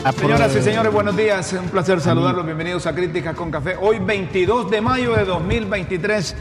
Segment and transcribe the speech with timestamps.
[0.00, 1.52] Señoras y señores, buenos días.
[1.52, 2.46] Un placer saludarlos.
[2.46, 3.76] Bienvenidos a Críticas con Café.
[3.78, 6.36] Hoy, 22 de mayo de 2023.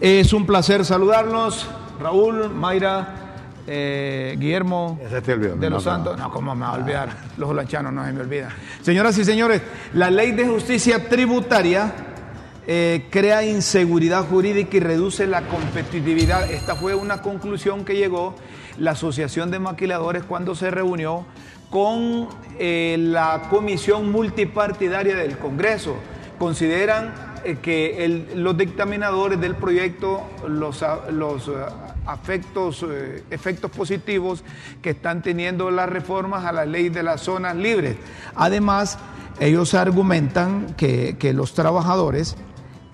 [0.00, 1.68] Es un placer saludarlos.
[2.00, 6.18] Raúl, Mayra, eh, Guillermo de los Santos.
[6.18, 7.08] No, ¿cómo me va a olvidar?
[7.36, 8.50] Los holanchanos no se me olvidan.
[8.82, 9.62] Señoras y señores,
[9.94, 11.92] la ley de justicia tributaria
[12.66, 16.50] eh, crea inseguridad jurídica y reduce la competitividad.
[16.50, 18.34] Esta fue una conclusión que llegó
[18.78, 21.24] la Asociación de Maquiladores cuando se reunió
[21.70, 25.96] con eh, la comisión multipartidaria del Congreso.
[26.38, 27.12] Consideran
[27.44, 34.44] eh, que los dictaminadores del proyecto, los, los eh, efectos positivos
[34.82, 37.96] que están teniendo las reformas a la ley de las zonas libres.
[38.34, 38.98] Además,
[39.38, 42.36] ellos argumentan que, que los trabajadores,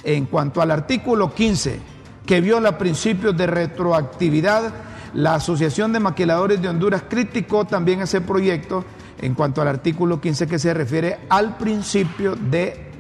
[0.03, 1.79] en cuanto al artículo 15,
[2.27, 4.73] que viola principios de retroactividad,
[5.15, 8.85] la Asociación de Maquiladores de Honduras criticó también ese proyecto
[9.21, 12.91] en cuanto al artículo 15 que se refiere al principio de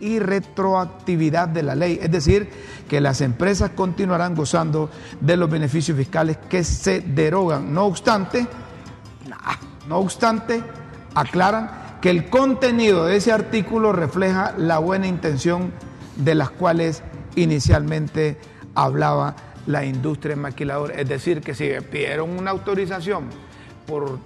[0.00, 2.48] irretroactividad de la ley, es decir,
[2.88, 4.90] que las empresas continuarán gozando
[5.20, 7.72] de los beneficios fiscales que se derogan.
[7.72, 8.46] No obstante,
[9.88, 10.62] no obstante,
[11.14, 15.70] aclaran que el contenido de ese artículo refleja la buena intención
[16.16, 17.02] de las cuales
[17.36, 18.38] inicialmente
[18.74, 20.94] hablaba la industria maquiladora.
[20.94, 23.24] Es decir, que si pidieron una autorización
[23.86, 24.18] por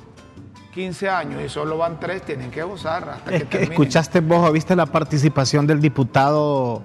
[0.75, 4.53] 15 años y solo van 3, tienen que gozar hasta es que, ¿Escuchaste vos o
[4.53, 6.83] viste la participación del diputado,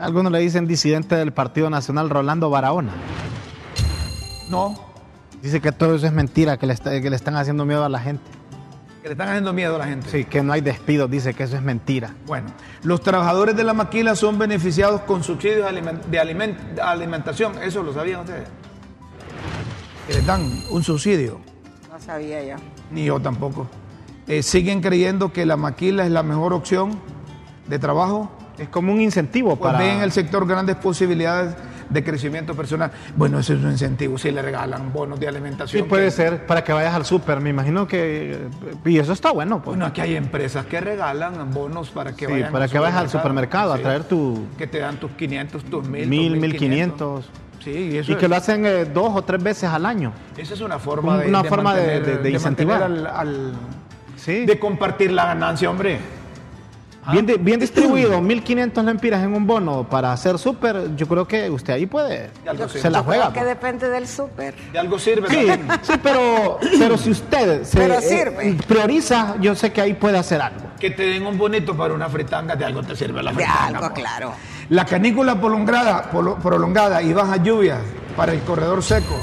[0.00, 2.92] algunos le dicen disidente del Partido Nacional, Rolando Barahona?
[4.48, 4.74] No.
[5.42, 8.00] Dice que todo eso es mentira, que le, que le están haciendo miedo a la
[8.00, 8.35] gente.
[9.06, 10.10] Que le están haciendo miedo a la gente.
[10.10, 12.12] Sí, que no hay despidos, dice que eso es mentira.
[12.26, 12.48] Bueno,
[12.82, 15.64] los trabajadores de la maquila son beneficiados con subsidios
[16.10, 16.18] de
[16.80, 17.62] alimentación.
[17.62, 18.48] ¿Eso lo sabían ustedes?
[20.08, 21.38] Que les dan un subsidio.
[21.88, 22.56] No sabía yo.
[22.90, 23.68] Ni yo tampoco.
[24.26, 26.98] Eh, ¿Siguen creyendo que la maquila es la mejor opción
[27.68, 28.28] de trabajo?
[28.58, 29.84] Es como un incentivo pues para...
[29.84, 31.54] Ven en el sector grandes posibilidades
[31.88, 32.90] de crecimiento personal.
[33.16, 35.82] Bueno, eso es un incentivo, si le regalan bonos de alimentación.
[35.82, 38.48] Sí, puede ser, para que vayas al súper, me imagino que...
[38.84, 39.56] Y eso está bueno.
[39.56, 39.76] Pues.
[39.76, 43.72] Bueno, aquí hay empresas que regalan bonos para que sí, para que vayas al supermercado
[43.72, 44.46] a traer tu...
[44.58, 47.24] Que te dan tus 500, tus 1000, mil, 1500.
[47.62, 50.12] Sí, y, eso y que lo hacen eh, dos o tres veces al año.
[50.36, 52.82] Esa es una forma de, una forma de, incentivar.
[52.82, 53.54] al,
[54.26, 55.98] de compartir la ganancia, hombre.
[57.10, 61.74] Bien, bien distribuido, 1.500 lempiras en un bono para hacer súper, yo creo que usted
[61.74, 62.30] ahí puede,
[62.68, 63.32] se la juega.
[63.32, 64.54] que depende del súper.
[64.72, 65.46] De algo sirve sí,
[65.82, 70.66] Sí, pero, pero si usted se, eh, prioriza, yo sé que ahí puede hacer algo.
[70.78, 73.68] Que te den un bonito para una fritanga, de algo te sirve la fritanga.
[73.68, 74.32] De algo, claro.
[74.68, 77.80] La canícula prolongada, prolongada y bajas lluvias
[78.16, 79.16] para el corredor seco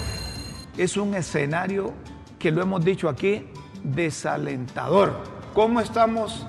[0.77, 1.93] es un escenario
[2.39, 3.45] que lo hemos dicho aquí,
[3.83, 5.13] desalentador.
[5.53, 6.45] ¿Cómo estamos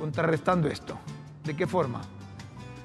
[0.00, 0.98] contrarrestando esto?
[1.44, 2.00] ¿De qué forma?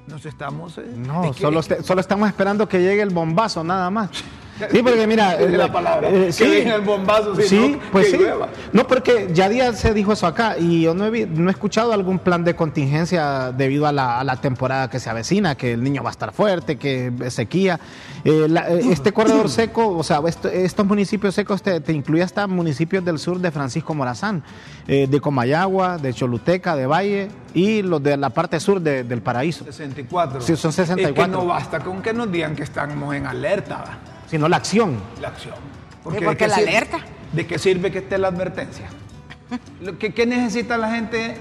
[0.08, 0.78] Nos estamos...
[0.78, 4.10] Eh, no, solo, solo estamos esperando que llegue el bombazo, nada más.
[4.72, 5.34] Sí, porque mira.
[5.40, 6.10] es la palabra.
[6.10, 8.18] Eh, sí, que el bombazo, sí, pues sí.
[8.72, 11.92] No, porque ya día se dijo eso acá y yo no he, no he escuchado
[11.94, 15.84] algún plan de contingencia debido a la, a la, temporada que se avecina, que el
[15.84, 17.80] niño va a estar fuerte, que sequía.
[18.24, 20.22] Eh, eh, este corredor seco, o sea,
[20.54, 24.44] estos municipios secos te, te, incluye hasta municipios del sur de Francisco Morazán,
[24.88, 29.66] de Comayagua, de Choluteca, de Valle y los de la parte sur del Paraíso.
[29.66, 30.42] 64.
[30.42, 31.24] Sí, son 64.
[31.24, 34.98] Es que no basta con que nos digan que estamos en alerta sino la acción.
[35.22, 35.56] La acción.
[36.04, 37.00] Porque, la alerta.
[37.32, 38.88] ¿De qué sirve que esté la advertencia?
[40.00, 41.36] ¿Qué, ¿Qué, necesita la gente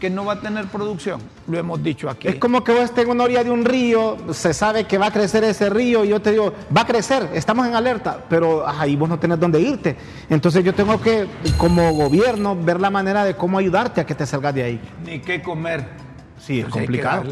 [0.00, 1.20] que no va a tener producción?
[1.46, 2.28] Lo hemos dicho aquí.
[2.28, 5.06] Es como que vos estés en una orilla de un río, se sabe que va
[5.06, 8.68] a crecer ese río y yo te digo, va a crecer, estamos en alerta, pero
[8.68, 9.96] ahí vos no tenés dónde irte.
[10.28, 14.26] Entonces yo tengo que, como gobierno, ver la manera de cómo ayudarte a que te
[14.26, 14.80] salgas de ahí.
[15.04, 16.08] Ni qué comer.
[16.38, 17.24] Sí, es complicado.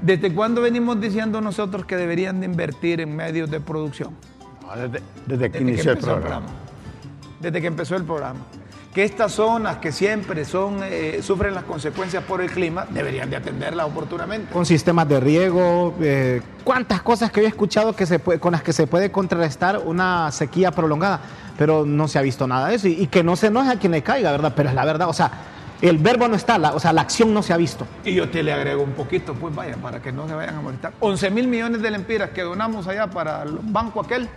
[0.00, 4.14] ¿Desde cuándo venimos diciendo nosotros que deberían de invertir en medios de producción?
[5.26, 6.46] Desde, que inició el programa.
[7.40, 8.40] Desde que empezó el programa.
[8.94, 13.36] Que estas zonas que siempre son, eh, sufren las consecuencias por el clima, deberían de
[13.36, 14.52] atenderlas oportunamente.
[14.52, 18.62] Con sistemas de riego, eh, cuántas cosas que he escuchado que se puede, con las
[18.62, 21.20] que se puede contrarrestar una sequía prolongada,
[21.56, 22.88] pero no se ha visto nada de eso.
[22.88, 24.52] Y, que no se enoje a quien le caiga, ¿verdad?
[24.54, 25.30] Pero es la verdad, o sea,
[25.82, 27.86] el verbo no está, o sea, la acción no se ha visto.
[28.04, 30.60] Y yo te le agrego un poquito, pues vaya, para que no se vayan a
[30.60, 30.92] molestar.
[31.00, 34.28] 11 mil millones de lempiras que donamos allá para el banco aquel,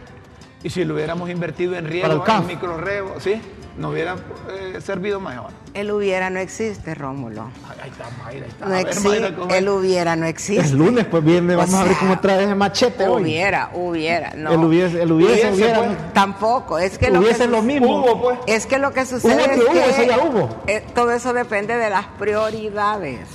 [0.66, 3.40] y si lo hubiéramos invertido en riego, en microrrego, ¿sí?
[3.78, 4.16] nos hubiera
[4.50, 5.52] eh, servido mejor.
[5.74, 7.50] El hubiera no existe, Rómulo.
[7.70, 8.66] Ay, ahí está Mayra, ahí está.
[8.66, 9.10] No ver, existe.
[9.10, 9.58] Mayra, ¿cómo es?
[9.58, 10.64] El hubiera no existe.
[10.66, 13.24] Es lunes, pues viene, O vamos a ver sea, cómo otra vez el machete hoy.
[13.24, 14.52] Hubiera, hubiera, no.
[14.54, 15.78] El hubiese, el hubiese, Hubiese, hubiera.
[15.84, 16.14] pues.
[16.14, 17.98] Tampoco, es que lo Hubiese que lo mismo.
[18.00, 18.40] Hubo, pues.
[18.48, 20.64] Es que lo que sucede Hubo que es hubo, que eso ya hubo.
[20.68, 23.28] eh, todo eso depende de las prioridades.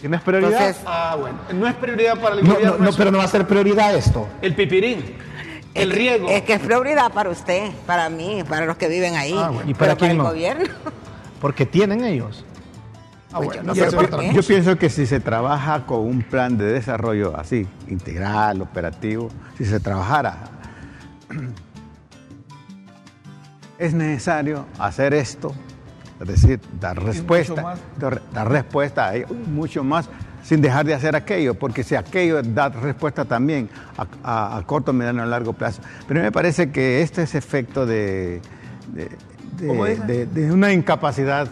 [0.00, 0.52] ¿Tienes prioridad?
[0.52, 1.38] Entonces, Ah, bueno.
[1.54, 2.76] No es prioridad para el no, gobierno.
[2.78, 4.28] no, no, pero no va a ser prioridad esto.
[4.42, 5.16] El pipirín,
[5.82, 6.28] el es que- riego.
[6.28, 9.34] Es que es prioridad para usted, para mí, para los que viven ahí.
[9.36, 9.70] Ah, bueno.
[9.70, 10.24] ¿Y Pero para quién el no?
[10.24, 10.64] gobierno.
[11.40, 12.44] Porque tienen ellos.
[13.30, 14.32] Ah, Pues bueno, yo no qué.
[14.32, 19.28] Yo pienso que si se trabaja con un plan de desarrollo así, integral, operativo,
[19.58, 20.38] si se trabajara,
[23.78, 25.52] es necesario hacer esto,
[26.20, 27.76] es decir, dar respuesta,
[28.32, 30.08] dar respuesta a ello, mucho más,
[30.48, 33.68] sin dejar de hacer aquello, porque si aquello da respuesta también
[33.98, 34.06] a,
[34.54, 35.82] a- a corto, mediano y largo plazo.
[36.06, 38.40] Pero me parece que este es efecto de,
[38.94, 39.10] de-
[39.58, 40.02] de- ¿Cómo dice?
[40.06, 41.48] de- de una incapacidad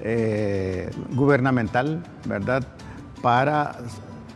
[0.00, 2.64] eh, gubernamental, ¿verdad?
[3.22, 3.76] Para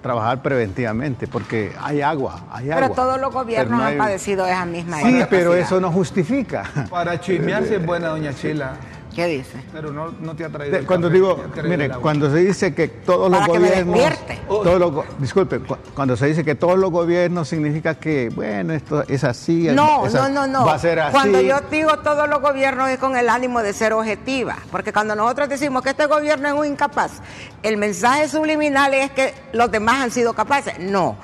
[0.02, 2.82] trabajar preventivamente, porque hay agua, hay agua.
[2.82, 6.62] Pero todos los gobiernos Pero no han padecido esa misma Sí, pero eso no justifica.
[6.88, 8.75] Para chismearse es buena, doña Chila.
[9.14, 9.60] ¿Qué dice?
[9.72, 10.72] Pero no, no te ha traído.
[10.74, 13.68] De- el Cuando café, digo, mire, cuando se dice que todos los Para que me
[13.68, 14.38] gobiernos, despierte.
[14.46, 19.02] todos los disculpe, cu- cuando se dice que todos los gobiernos significa que bueno esto
[19.08, 20.64] es así, No, esa- no, no, no.
[20.66, 21.12] va a ser así.
[21.12, 25.16] Cuando yo digo todos los gobiernos es con el ánimo de ser objetiva, porque cuando
[25.16, 27.20] nosotros decimos que este gobierno es un incapaz,
[27.64, 30.78] el mensaje subliminal es que los demás han sido capaces.
[30.78, 31.16] No.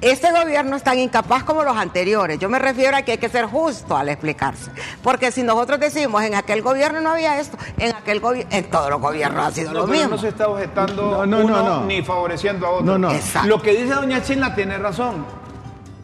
[0.00, 2.38] Este gobierno es tan incapaz como los anteriores.
[2.38, 4.70] Yo me refiero a que hay que ser justo al explicarse.
[5.02, 8.88] Porque si nosotros decimos en aquel gobierno no había esto, en aquel gobierno, en todos
[8.88, 10.10] los gobiernos ha sido No, lo pero mismo.
[10.16, 11.84] no se está objetando No, no, uno no, no.
[11.84, 12.86] ni favoreciendo a otro.
[12.86, 13.10] No, no.
[13.12, 13.48] Exacto.
[13.48, 15.26] Lo que dice doña Chila tiene razón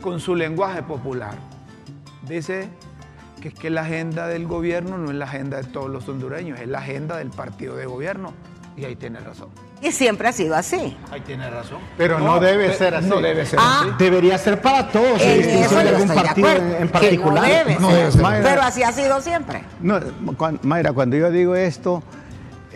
[0.03, 1.35] con su lenguaje popular.
[2.23, 2.69] Dice
[3.41, 6.61] que es que la agenda del gobierno no es la agenda de todos los hondureños,
[6.61, 8.35] es la agenda del partido de gobierno.
[8.77, 9.49] Y ahí tiene razón.
[9.81, 10.97] Y siempre ha sido así.
[11.11, 11.79] Ahí tiene razón.
[11.97, 13.09] Pero no debe ser así.
[13.09, 13.91] No debe ser Ah, así.
[13.99, 17.35] Debería ser para todos, sin En distinción de algún estoy de partido acuerdo, en, particular.
[17.43, 17.97] no debe No ser.
[17.99, 18.23] debe ser.
[18.23, 18.49] Mayra.
[18.51, 19.63] Pero así ha sido siempre.
[19.81, 20.01] No,
[20.37, 22.03] cuan- Mayra, cuando yo digo esto,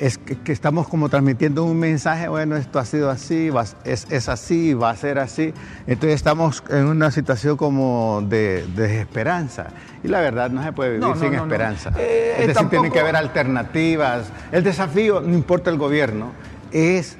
[0.00, 4.06] es que, que estamos como transmitiendo un mensaje, bueno, esto ha sido así, va- es,
[4.11, 5.52] es así, va a ser así.
[5.87, 9.67] Entonces estamos en una situación como de, de desesperanza.
[10.02, 11.93] Y la verdad no se puede vivir No, no, sin no, esperanza.
[11.99, 14.32] Eh, es decir, tampoco- tiene que haber alternativas.
[14.52, 16.32] El desafío, no importa el gobierno,
[16.73, 17.17] es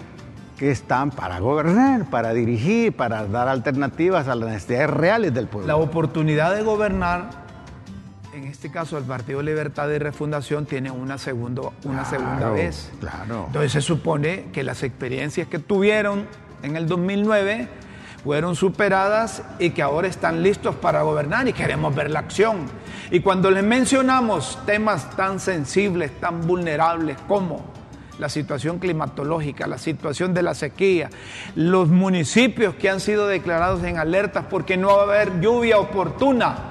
[0.59, 5.67] que están para gobernar, para dirigir, para dar alternativas a las necesidades reales del pueblo.
[5.69, 7.31] La oportunidad de gobernar,
[8.35, 12.91] en este caso el Partido Libertad y Refundación, tiene una, segundo, una segunda vez.
[13.01, 13.45] claro.
[13.47, 16.27] Entonces se supone que las experiencias que tuvieron
[16.63, 17.69] en el 2009
[18.23, 22.67] fueron superadas y que ahora están listos para gobernar y queremos ver la acción.
[23.11, 27.65] Y cuando les mencionamos temas tan sensibles, tan vulnerables como
[28.19, 31.09] la situación climatológica, la situación de la sequía,
[31.57, 36.70] los municipios que han sido declarados en alertas porque no va a haber lluvia oportuna,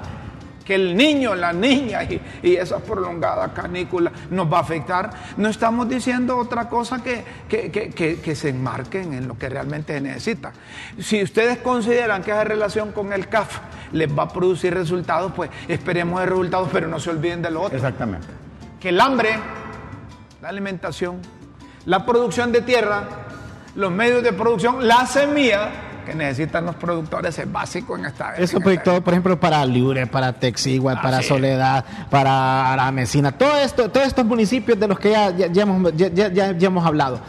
[0.70, 5.50] que el niño, la niña y, y esa prolongada canícula nos va a afectar, no
[5.50, 9.94] estamos diciendo otra cosa que, que, que- que- que se enmarquen en lo que realmente
[9.96, 10.52] se necesita.
[11.00, 13.58] Si ustedes consideran que esa relación con el CAF
[13.94, 17.64] les va a producir resultados, pues esperemos de resultados, pero no se olviden de lo
[17.64, 18.28] otro Exactamente.
[18.80, 19.40] que el hambre,
[20.40, 21.20] la alimentación,
[21.86, 23.06] la producción de tierra,
[23.74, 25.72] los medios de producción, la semilla
[26.10, 29.66] que necesitan los productores es básico en esta Eso en proyectó, esta- por ejemplo, para
[29.66, 31.28] Libre, para Texigua, Ah, para sí.
[31.30, 35.96] Soledad, para Aramecina, todo esto, todos estos municipios de los que ya, ya- ya hemos,
[35.96, 37.20] ya- ya- ya- ya hemos hablado.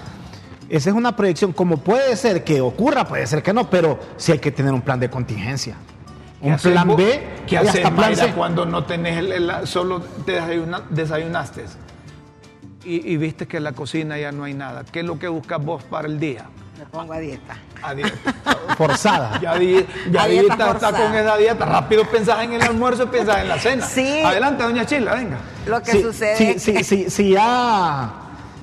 [0.68, 4.32] Esa es una proyección, como puede ser que ocurra, puede ser que no, pero sí
[4.32, 5.74] hay que tener un plan de contingencia.
[6.40, 10.82] ¿Qué Un plan B ¿Qué y haces, cuando no tenés el, el- solo te desayuna-
[10.88, 11.64] desayunaste
[12.84, 14.84] y, y viste que en la cocina ya no hay nada?
[14.90, 16.44] ¿Qué es lo que buscas vos para el día?
[16.90, 17.56] Pongo a dieta.
[17.82, 18.34] A dieta.
[18.76, 19.38] Forzada.
[19.40, 21.64] Ya, di- ya A dieta dieta está con esa dieta.
[21.64, 23.86] Rápido pensás en el almuerzo, piensas en la cena.
[23.86, 24.22] Sí.
[24.24, 25.36] Adelante, doña Chila, venga.
[25.66, 28.10] Lo que Sí, sucede sí, es sí, que- sí, sí, ya.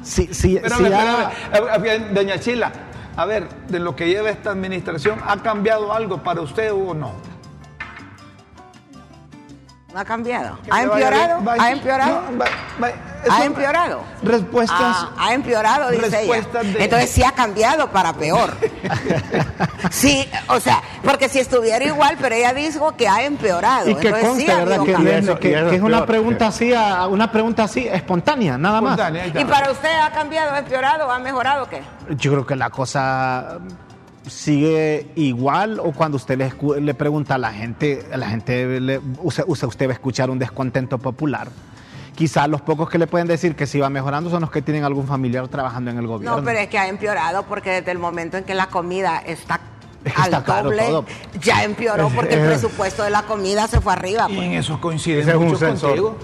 [0.03, 1.86] Sí, sí, Espérame, sí, ya- espérame.
[1.86, 2.72] Eh, eh, Doña Chila,
[3.15, 7.12] a ver, de lo que lleva esta administración, ¿ha cambiado algo para usted o no?
[9.93, 10.60] no ha cambiado.
[10.69, 11.41] ¿Ha empeorado?
[11.60, 12.22] ¿Ha empeorado?
[12.31, 12.46] no, va-
[12.84, 12.91] va-
[13.29, 14.03] ¿Ha empeorado?
[14.24, 14.77] Respuestas.
[14.79, 16.77] Ah, ha empeorado, dice respuestas ella.
[16.77, 18.55] de- Entonces sí ha cambiado para peor.
[19.91, 23.89] sí, o sea, porque si estuviera igual, pero ella dijo que ha empeorado.
[23.89, 24.83] Y que Entonces, sí conste, ¿verdad?
[24.86, 25.12] Que, cambio.
[25.12, 26.07] Y eso- que- y eso que es una peor.
[26.07, 28.97] pregunta así, a- una pregunta así, espontánea, nada más.
[29.00, 29.41] Espontánea.
[29.41, 31.81] ¿Y para usted ha cambiado, ha empeorado, ha mejorado qué?
[32.17, 33.59] Yo creo que la cosa
[34.27, 38.79] sigue igual o cuando usted le, escu- le pregunta a la gente, a la gente
[38.81, 41.47] le- usa, usa- usted va a escuchar un descontento popular
[42.17, 44.83] quizá los pocos que le pueden decir que se va mejorando son los que tienen
[44.83, 46.38] algún familiar trabajando en el gobierno.
[46.38, 49.59] No, pero es que ha empeorado porque desde el momento en que la comida está
[50.15, 51.05] al caro doble, todo.
[51.39, 54.25] ya empeoró porque el Es- presupuesto de la comida se fue arriba.
[54.29, 54.47] Y pues.
[54.47, 55.89] en eso coinciden Ese es un mucho sensor.
[55.91, 56.17] contigo.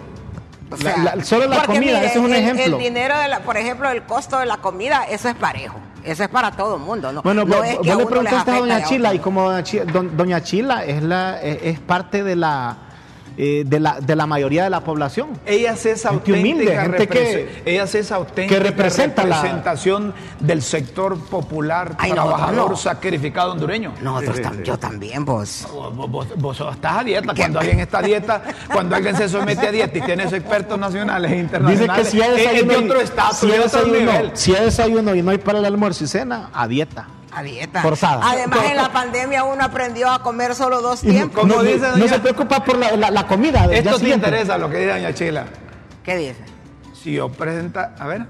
[0.72, 2.78] O La- la- solo la comida, ese es un el- ejemplo.
[2.78, 5.78] El dinero, de la, por ejemplo, el costo de la comida, eso es parejo.
[6.04, 7.22] Eso es para todo el mundo, ¿no?
[7.22, 10.42] Bueno, no vos, es vos que a le preguntaste a Doña Chila y como Doña
[10.42, 12.76] Chila es, la, es, es parte de la,
[13.38, 15.30] eh, de la de la mayoría de la población.
[15.46, 19.36] Ella es esa Gente auténtica humilde, gente que- ella es esa auténtica que representa la-
[19.42, 22.78] representación del sector popular Ay, trabajador no.
[22.78, 23.94] sacrificado hondureño.
[24.02, 24.64] Nosotros Sí, sí, tam- sí.
[24.64, 25.68] yo también, vos.
[25.74, 27.34] Vos, vos- vos estás a dieta.
[27.36, 31.32] Cuando alguien está a dieta, cuando alguien se somete a dieta y tienes expertos nacionales
[31.32, 33.52] e Dice internacionales, que si hay es- es desayuno, de y- otro estatus, si hay
[33.52, 34.32] de otro desayuno- nivel.
[34.34, 37.08] si hay desayuno y no hay para el almuerzo y cena, a dieta.
[37.36, 37.82] A dieta.
[37.82, 38.22] Forzada.
[38.30, 41.42] Además, en la pandemia uno aprendió a comer solo dos tiempos.
[41.42, 43.66] Como no, dice no- doña- no se preocupa por la, la- la comida.
[43.72, 44.28] Esto te siguiente.
[44.28, 45.46] interesa lo que dice doña Chila.
[46.04, 46.46] ¿Qué dice?
[46.94, 48.26] Si yo presenta, a ver,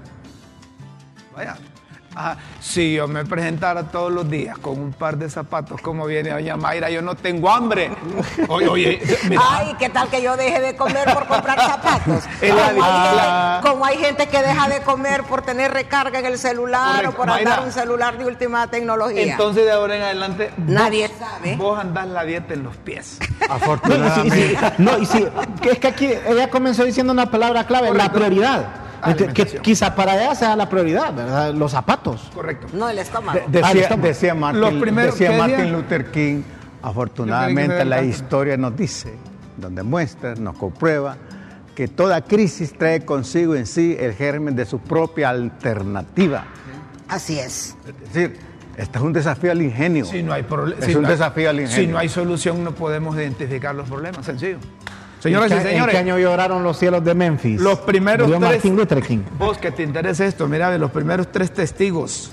[1.36, 1.56] vaya.
[2.14, 2.36] Ajá.
[2.60, 6.56] Si yo me presentara todos los días con un par de zapatos, como viene doña
[6.56, 7.90] Mayra, yo no tengo hambre.
[8.48, 12.24] Oye, oye, mira, Ay, ¿qué tal que yo deje de comer por comprar zapatos?
[12.40, 16.38] Como, hay gente, como hay gente que deja de comer por tener recarga en el
[16.38, 17.10] celular Correcto.
[17.10, 17.50] o por Mayra.
[17.54, 19.22] andar un celular de última tecnología.
[19.32, 21.56] entonces de ahora en adelante, vos- Nadie sabe.
[21.56, 23.18] Vos andás la dieta en los pies.
[23.44, 24.48] No, y si- y Afortunadamente.
[24.76, 25.26] si- no, y si-
[25.62, 28.66] que es que aquí ella comenzó diciendo una palabra clave, la prioridad.
[29.04, 29.62] Que, que Alimentación.
[29.62, 31.52] quizá para ella sea la prioridad, ¿verdad?
[31.54, 32.30] Los zapatos.
[32.34, 32.66] Correcto.
[32.72, 33.38] No el estómago.
[33.48, 35.72] De- Ah, decía, Martin, Los primeros- decía ¿qué Martin decía?
[35.72, 36.42] Luther King,
[36.82, 39.14] afortunadamente la historia nos dice,
[39.56, 41.16] donde muestra, nos comprueba,
[41.74, 46.44] que toda crisis trae consigo en sí el germen de su propia alternativa.
[47.08, 47.76] Así es.
[47.86, 48.38] Es decir,
[48.76, 50.04] este es un desafío al ingenio.
[50.04, 50.84] Si no hay problema.
[50.84, 51.76] Es un desafío al ingenio.
[51.84, 54.24] Si no hay solución, no podemos identificar los problemas.
[54.24, 54.58] Sencillo.
[55.24, 57.60] Señoras ¿En y qué- ¿En señores, qué año lloraron los cielos de Memphis?
[57.60, 58.52] los primeros Murió tres.
[58.56, 59.20] Martin Luther King.
[59.38, 62.30] Vos que te interesa esto, mira, los primeros tres testigos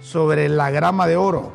[0.00, 1.52] sobre la grama de oro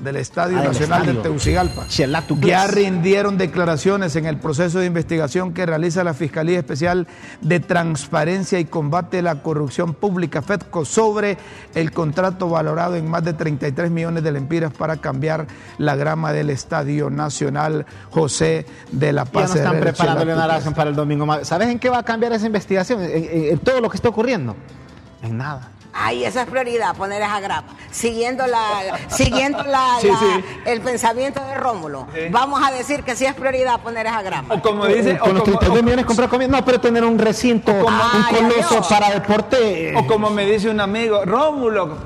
[0.00, 1.22] del Estadio Ah, Nacional estadio.
[1.22, 1.86] de Teucigalpa.
[1.88, 7.06] Chelatu Ya rindieron declaraciones en el proceso de investigación que realiza la Fiscalía Especial
[7.40, 11.38] de Transparencia y Combate a la Corrupción Pública, FEDCO, sobre
[11.74, 15.46] el contrato valorado en más de 33 millones de lempiras para cambiar
[15.78, 19.50] la grama del Estadio Nacional José de la Ya Paz.
[19.50, 21.26] no están preparando Leonardo para el domingo.
[21.44, 23.00] ¿Sabes en qué va a cambiar esa investigación?
[23.02, 24.54] En, en- en todo lo que está ocurriendo.
[25.22, 25.70] En nada.
[25.98, 27.72] Ay, esa es prioridad, poner esa grapa.
[27.90, 30.44] Siguiendo la, siguiendo la, Sí, la- sí.
[30.66, 32.06] el pensamiento de Rómulo.
[32.14, 32.20] Sí.
[32.30, 34.54] Vamos a decir que sí es prioridad poner esa grapa.
[34.54, 36.48] O como dice, Con o como- 32 o- millones comprar comida.
[36.48, 38.86] No, pero tener un recinto, como- un Ay, coloso adiós.
[38.88, 39.90] para deporte.
[39.92, 41.96] eh, O como me dice un amigo, Rómulo,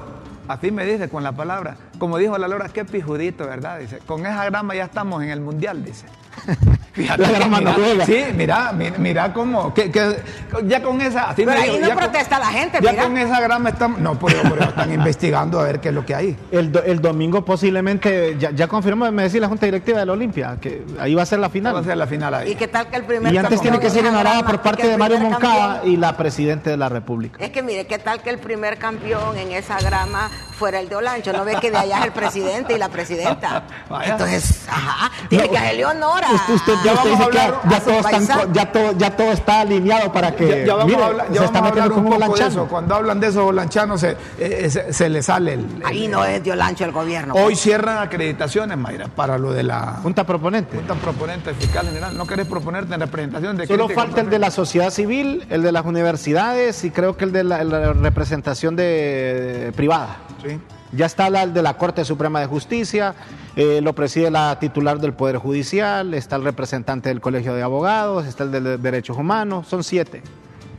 [0.46, 3.78] así me dice con la palabra, como dijo la Lora, qué pijudito, ¿verdad?
[3.80, 6.06] Dice, con esa grama ya estamos en el mundial, dice.
[6.92, 8.04] Fíjate La grama mira.
[8.06, 10.16] Sí, mira, mira, mira cómo, que, que-
[10.64, 13.02] ya con esa, así Pero ahí no ya con- protesta la gente, Ya mira.
[13.04, 16.14] con esa grama estamos, no, pero, pero están investigando a ver qué es lo que
[16.14, 16.36] hay.
[16.50, 20.12] El, do- el domingo posiblemente, ya, ya confirmó, me decía la Junta Directiva de la
[20.12, 21.74] Olimpia, que ahí va a ser la final.
[21.76, 22.50] Va a ser la final ahí.
[22.52, 24.96] ¿Y qué tal que el primer Y antes tiene que ser grama, por parte de
[24.98, 27.38] Mario Moncada campeón- y la Presidenta de la República.
[27.42, 30.28] Es que mire, ¿qué tal que el primer campeón en esa grama
[30.58, 31.32] fuera el de Olancho?
[31.32, 33.62] ¿No ve que de allá es el presidente y la presidenta?
[33.88, 34.12] Vaya.
[34.12, 36.28] Entonces, ajá, tiene No, que ser Leonora.
[36.32, 39.32] Usted, usted- Ya usted vamos dice a que hablar ya, todo ya, todo, ya todo
[39.32, 40.48] está alineado para que.
[40.48, 42.20] Ya, ya vamos mire, a hablar, ya se vamos está a metiendo un poco de
[42.20, 42.48] lanchano.
[42.50, 42.66] eso.
[42.68, 46.24] Cuando hablan de esos volanchanos, se, eh, se, se le sale el, el- Ahí no
[46.24, 47.34] es de Olancho el gobierno.
[47.34, 50.76] Hoy cierran acreditaciones, Mayra, para lo de la Junta proponente.
[50.76, 52.16] Junta Proponente Fiscal General.
[52.16, 54.02] ¿No querés proponerte en representación de Solo crítica?
[54.06, 57.44] falta el de la sociedad civil, el de las universidades y creo que el de
[57.44, 60.16] la, la representación de, privada.
[60.46, 60.58] Sí.
[60.92, 63.14] Ya está la, de la Corte Suprema de Justicia,
[63.54, 68.26] eh, lo preside la titular del Poder Judicial, está el representante del Colegio de Abogados,
[68.26, 70.22] está el de, de Derechos Humanos, son siete.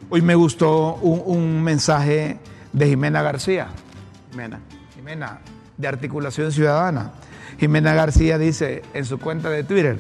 [0.10, 2.40] Hoy me gustó un, un mensaje
[2.74, 3.68] de Jimena García.
[4.36, 4.60] Mena.
[4.94, 5.40] Jimena,
[5.78, 7.12] de Articulación Ciudadana.
[7.58, 9.98] Jimena García dice en su cuenta de Twitter,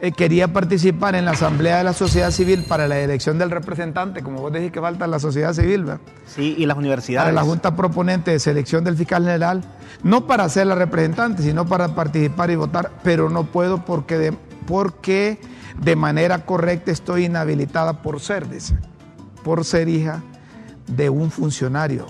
[0.00, 4.22] eh, quería participar en la Asamblea de la Sociedad Civil para la elección del representante,
[4.22, 6.00] como vos decís que falta la sociedad civil, ¿verdad?
[6.26, 7.34] Sí, y las para universidades.
[7.34, 9.62] la Junta Proponente de Selección del Fiscal General,
[10.04, 14.32] no para ser la representante, sino para participar y votar, pero no puedo porque de,
[14.66, 15.38] porque
[15.80, 18.76] de manera correcta estoy inhabilitada por ser, dice,
[19.42, 20.22] por ser hija
[20.86, 22.06] de un funcionario.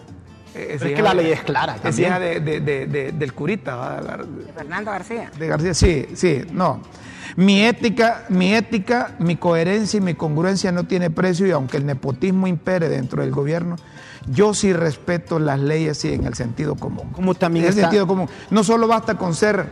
[0.55, 2.09] es que la ley es clara Es también.
[2.09, 4.25] hija de- de- de- de- del curita, ¿verdad?
[4.55, 5.31] Fernando García.
[5.39, 6.81] de García, sí, sí, no.
[7.39, 11.87] Mi ética, mi ética, mi coherencia y mi congruencia no tiene precio y aunque el
[11.87, 13.77] nepotismo impere dentro del gobierno,
[14.27, 17.11] yo sí respeto las leyes y en el sentido común.
[17.13, 18.29] Como también en el está- sentido común.
[18.51, 19.69] No solo basta con ser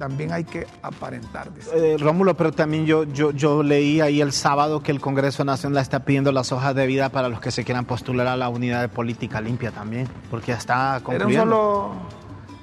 [0.00, 1.48] también hay que aparentar.
[1.74, 5.80] Eh, Rómulo, pero también yo, yo, yo leí ahí el sábado que el Congreso Nacional
[5.80, 8.80] está pidiendo las hojas de vida para los que se quieran postular a la unidad
[8.80, 11.44] de política limpia también, porque ya está Era un concluyendo.
[11.44, 11.92] solo...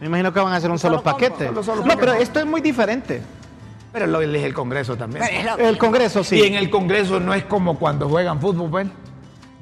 [0.02, 1.48] Me imagino que van a hacer un solo, paquete.
[1.48, 2.00] solo- solo no, paquete.
[2.06, 3.22] pero esto es muy diferente.
[3.96, 5.24] Pero lo elige el Congreso también.
[5.26, 5.78] Pero es lo El mismo.
[5.80, 6.36] Congreso sí.
[6.38, 8.88] Y en el Congreso no es como cuando juegan fútbol, pues,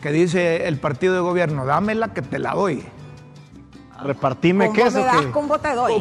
[0.01, 2.83] que dice el partido de gobierno, dámela que te la doy.
[4.03, 4.97] Repartime Con queso.
[4.97, 5.93] me das, que- con vos te doy.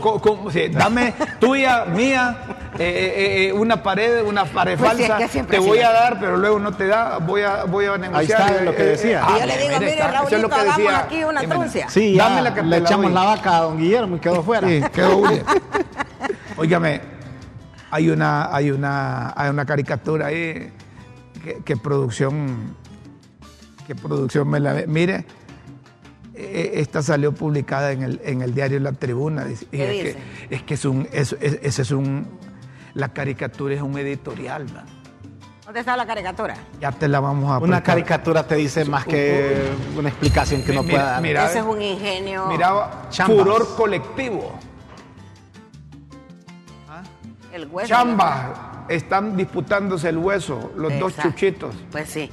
[0.50, 2.36] Sí, dame tuya, mía,
[2.78, 5.24] eh, eh, eh, una pared, una pared Pues sí, es falsa.
[5.24, 7.18] que siempre te voy a dar, pero luego no te da.
[7.18, 8.50] Voy a, voy a negociar.
[8.50, 9.22] está lo que decía.
[9.36, 11.42] Y yo le digo, mire, está, eso es Raulito, lo que hagamos decía aquí una
[11.42, 11.88] truncia.
[11.90, 13.14] Sí, ya Dámela que le te la echamos doy.
[13.14, 14.66] la vaca a don Guillermo y quedó fuera.
[14.66, 15.22] Sí, quedó.
[16.56, 17.00] Óigame,
[17.92, 20.72] hay una, hay una, hay una caricatura ahí
[21.44, 22.74] que, que producción,
[23.86, 24.86] que producción me la ve.
[24.86, 25.26] Mire,
[26.34, 29.44] eh, esta salió publicada en el, en el diario La Tribuna.
[29.44, 30.18] dice, y ¿Qué es, dice?
[30.48, 32.26] Que, es que es un, es, es- ese es un,
[32.94, 34.84] la caricatura es un editorial, ¿va?
[35.66, 36.54] ¿Dónde está la caricatura?
[36.80, 37.82] Ya te la vamos a Una aplicar.
[37.82, 41.22] caricatura te dice más que una explicación que Mira, pueda dar.
[41.22, 42.46] mira, Ese es un ingenio.
[42.46, 43.38] Miraba Chambas.
[43.38, 44.58] furor colectivo.
[47.52, 47.88] El hueso.
[47.88, 48.46] Chambas
[48.88, 51.74] están disputándose el hueso, los dos chuchitos.
[51.90, 52.30] Pues sí.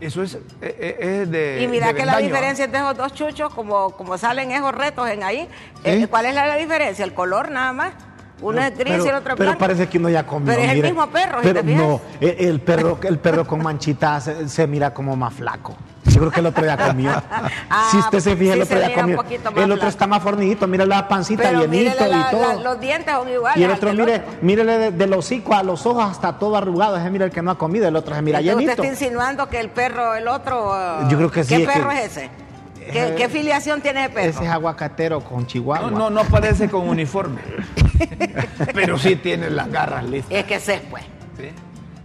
[0.00, 1.62] Eso es, eh, eh, es de.
[1.62, 5.08] Y mira de que la diferencia entre esos dos chuchos, como, como salen esos retos
[5.10, 5.46] en ahí,
[5.84, 7.04] eh, ¿cuál es la, la diferencia?
[7.04, 7.92] El color nada más.
[8.40, 9.58] Uno es gris pero, y el otro es pero blanco.
[9.58, 10.46] parece que uno ya comió.
[10.46, 14.24] Pero es el mismo perro, Pero te no, el, el perro, el perro con manchitas
[14.24, 15.76] se, se mira como más flaco.
[16.20, 17.10] Yo creo que el otro ya comió.
[17.72, 19.16] Ah, si usted se fija, el otro se un comió.
[19.16, 22.40] poquito más El otro está más fornidito, mira la pancita Pero bienito la- y todo.
[22.42, 23.58] la- los dientes son iguales.
[23.60, 26.96] y el otro, mire, mírele de- del hocico a los ojos hasta todo arrugado.
[26.96, 28.82] Ese mira el que no ha comido, el otro se mira Entonces, llenito.
[28.82, 30.72] ¿Usted está insinuando que el perro, el otro...
[30.76, 32.30] eh, Yo creo que sí, ¿Qué es que- perro es ese?
[32.92, 34.30] ¿Qué, qué filiación tiene ese perro?
[34.30, 35.90] Ese es aguacatero con chihuahua.
[35.92, 37.40] No, no, no aparece con uniforme.
[38.74, 40.32] Pero sí tiene las garras listas.
[40.32, 41.04] Es que sé, pues.
[41.38, 41.50] ¿sí?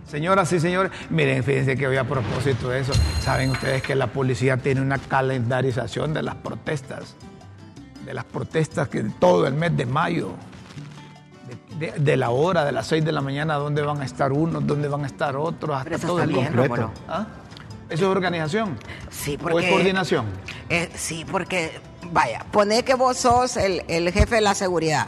[0.07, 4.07] Señoras y señores, miren, fíjense que hoy a propósito de eso, saben ustedes que la
[4.07, 7.15] policía tiene una calendarización de las protestas,
[8.05, 10.29] de las protestas que todo el mes de mayo,
[11.79, 14.31] de, de- de la hora, de las 6 de la mañana, dónde van a estar
[14.31, 16.91] unos, dónde van a estar otros, hasta todo el bien, completo.
[17.07, 17.25] ¿Ah?
[17.89, 18.77] ¿Eso es organización?
[19.09, 19.65] Sí, ¿O porque...
[19.65, 20.25] es coordinación?
[20.69, 21.71] Eh, sí, porque,
[22.11, 25.07] vaya, poné que vos sos el, el jefe de la seguridad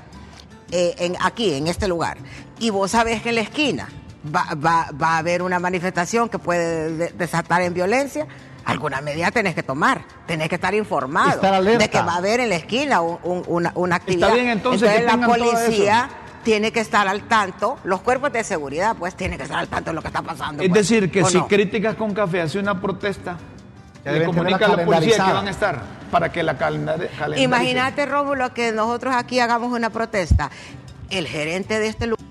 [0.71, 2.17] eh, en, aquí, en este lugar,
[2.59, 3.87] y vos sabés que en la esquina
[4.33, 8.27] va, va- va a haber una manifestación que puede de- desatar en violencia.
[8.65, 12.41] Alguna medida tenés que tomar, tenés que estar informado Estar de que va a haber
[12.41, 14.33] en la esquina un- un- una, una actividad.
[14.33, 16.09] bien, entonces, que la policía
[16.43, 19.91] tiene que estar al tanto, los cuerpos de seguridad pues tienen que estar al tanto
[19.91, 20.63] de lo que está pasando.
[20.63, 21.47] Es pues, decir, que ¿o si no?
[21.47, 23.37] Críticas con Café hace una protesta,
[24.03, 27.41] Ya le comunica a la policía que van a estar para que la calendar calendarice.
[27.43, 30.49] Imagínate, Rómulo, que nosotros aquí hagamos una protesta.
[31.09, 32.25] El gerente de este lugar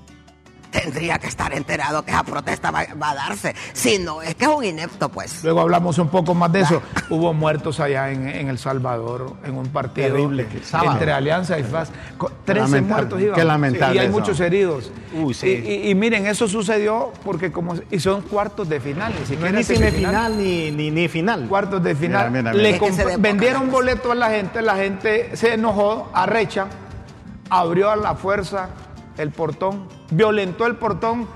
[0.83, 3.55] tendría que estar enterado que esa protesta va, va a darse.
[3.73, 5.43] Si no, es que es un inepto, pues.
[5.45, 6.83] Luego hablamos un poco más de eso.
[7.11, 10.47] Hubo muertos allá en, en El Salvador, en un partido Terrible.
[10.93, 11.91] Entre Alianza y FAS.
[12.19, 12.95] Co- 13 Lamentable.
[12.95, 13.35] muertos iban.
[13.37, 14.19] Qué lamentable Y hay eso.
[14.19, 14.91] muchos heridos.
[15.15, 15.49] Uy, sí.
[15.49, 19.13] y, y- y miren, eso sucedió porque como y son cuartos de final.
[19.31, 20.37] Ni No es ni semifinal.
[20.37, 21.47] ni, ni, ni final.
[21.49, 22.31] Cuartos de final.
[22.31, 22.71] Mira, mira, mira.
[22.71, 26.67] Le comp- vendieron boletos a la gente, la gente se enojó, arrecha,
[27.51, 28.69] abrió a la fuerza
[29.19, 31.27] el portón, violentó el portón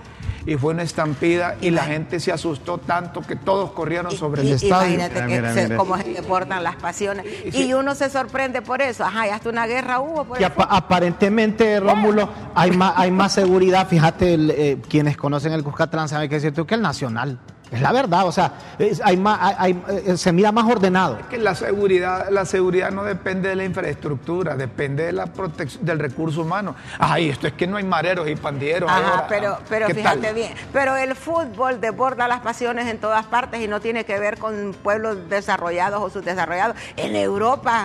[0.47, 4.43] y fue una estampida y la gente se asustó tanto que todos corrieron Y- sobre
[4.43, 4.95] y- el estadio.
[4.95, 5.77] Imagínate Mira, que mira, se- mira.
[5.77, 7.27] cómo se deportan las pasiones.
[7.55, 9.05] Y uno se sorprende por eso.
[9.05, 13.87] Ajá, y hasta una guerra hubo por Y aparentemente, Rómulo, hay más, hay más seguridad.
[13.87, 17.39] Fíjate, el, eh, quienes conocen el Cuscatlán saben que es cierto que el Nacional.
[17.71, 19.55] Es la verdad, o sea, es- hay más, hay-
[19.89, 21.19] hay- eh, se mira más ordenado.
[21.31, 26.01] que la seguridad, la seguridad no depende de la infraestructura, depende de la protección del
[26.01, 26.75] recurso humano.
[26.99, 28.91] Ay, esto es que no hay mareros y pandilleros.
[28.91, 29.27] Ajá, ahora.
[29.29, 30.35] pero, pero ¿Qué fíjate tal?
[30.35, 30.53] bien.
[30.73, 34.75] Pero el fútbol desborda las pasiones en todas partes y no tiene que ver con
[34.83, 36.77] pueblos desarrollados o subdesarrollados.
[36.97, 37.85] En Europa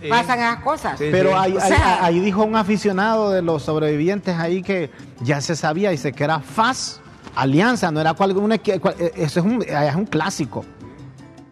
[0.00, 0.08] Sí.
[0.08, 0.96] pasan esas cosas.
[1.00, 1.36] Sí, Pero sí.
[1.36, 5.56] ahí, O ahí- sea- ahí dijo un aficionado de los sobrevivientes ahí que ya se
[5.56, 7.00] sabía, dice que era FAS,
[7.36, 10.64] Alianza, no era cual, una, cual- eh, eso es un, es un clásico.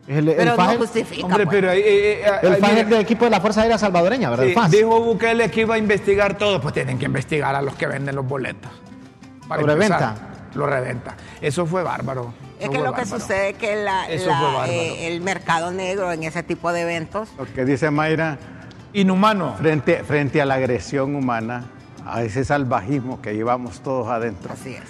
[0.06, 1.26] El, el Pero FAS no justifica.
[1.26, 1.56] Hombre, pues.
[1.56, 1.80] pero eh,
[2.20, 4.44] eh, el viene- es del equipo de la Fuerza Aérea Salvadoreña, ¿verdad?
[4.44, 7.74] Sí, el dijo Bukele que iba a investigar todo, pues tienen que investigar a los
[7.74, 8.70] que venden los boletos.
[9.48, 10.28] Para ¿Lo empezar, reventa?
[10.54, 11.16] Lo reventa.
[11.40, 12.32] Eso fue bárbaro.
[12.60, 16.72] Es que lo que sucede es que la- eh, el mercado negro en ese tipo
[16.72, 18.38] de eventos Lo que dice Mayra,
[18.92, 19.54] Inhumano.
[19.58, 21.64] frente, frente a la agresión humana,
[22.06, 24.82] a ese salvajismo que llevamos todos adentro, así es.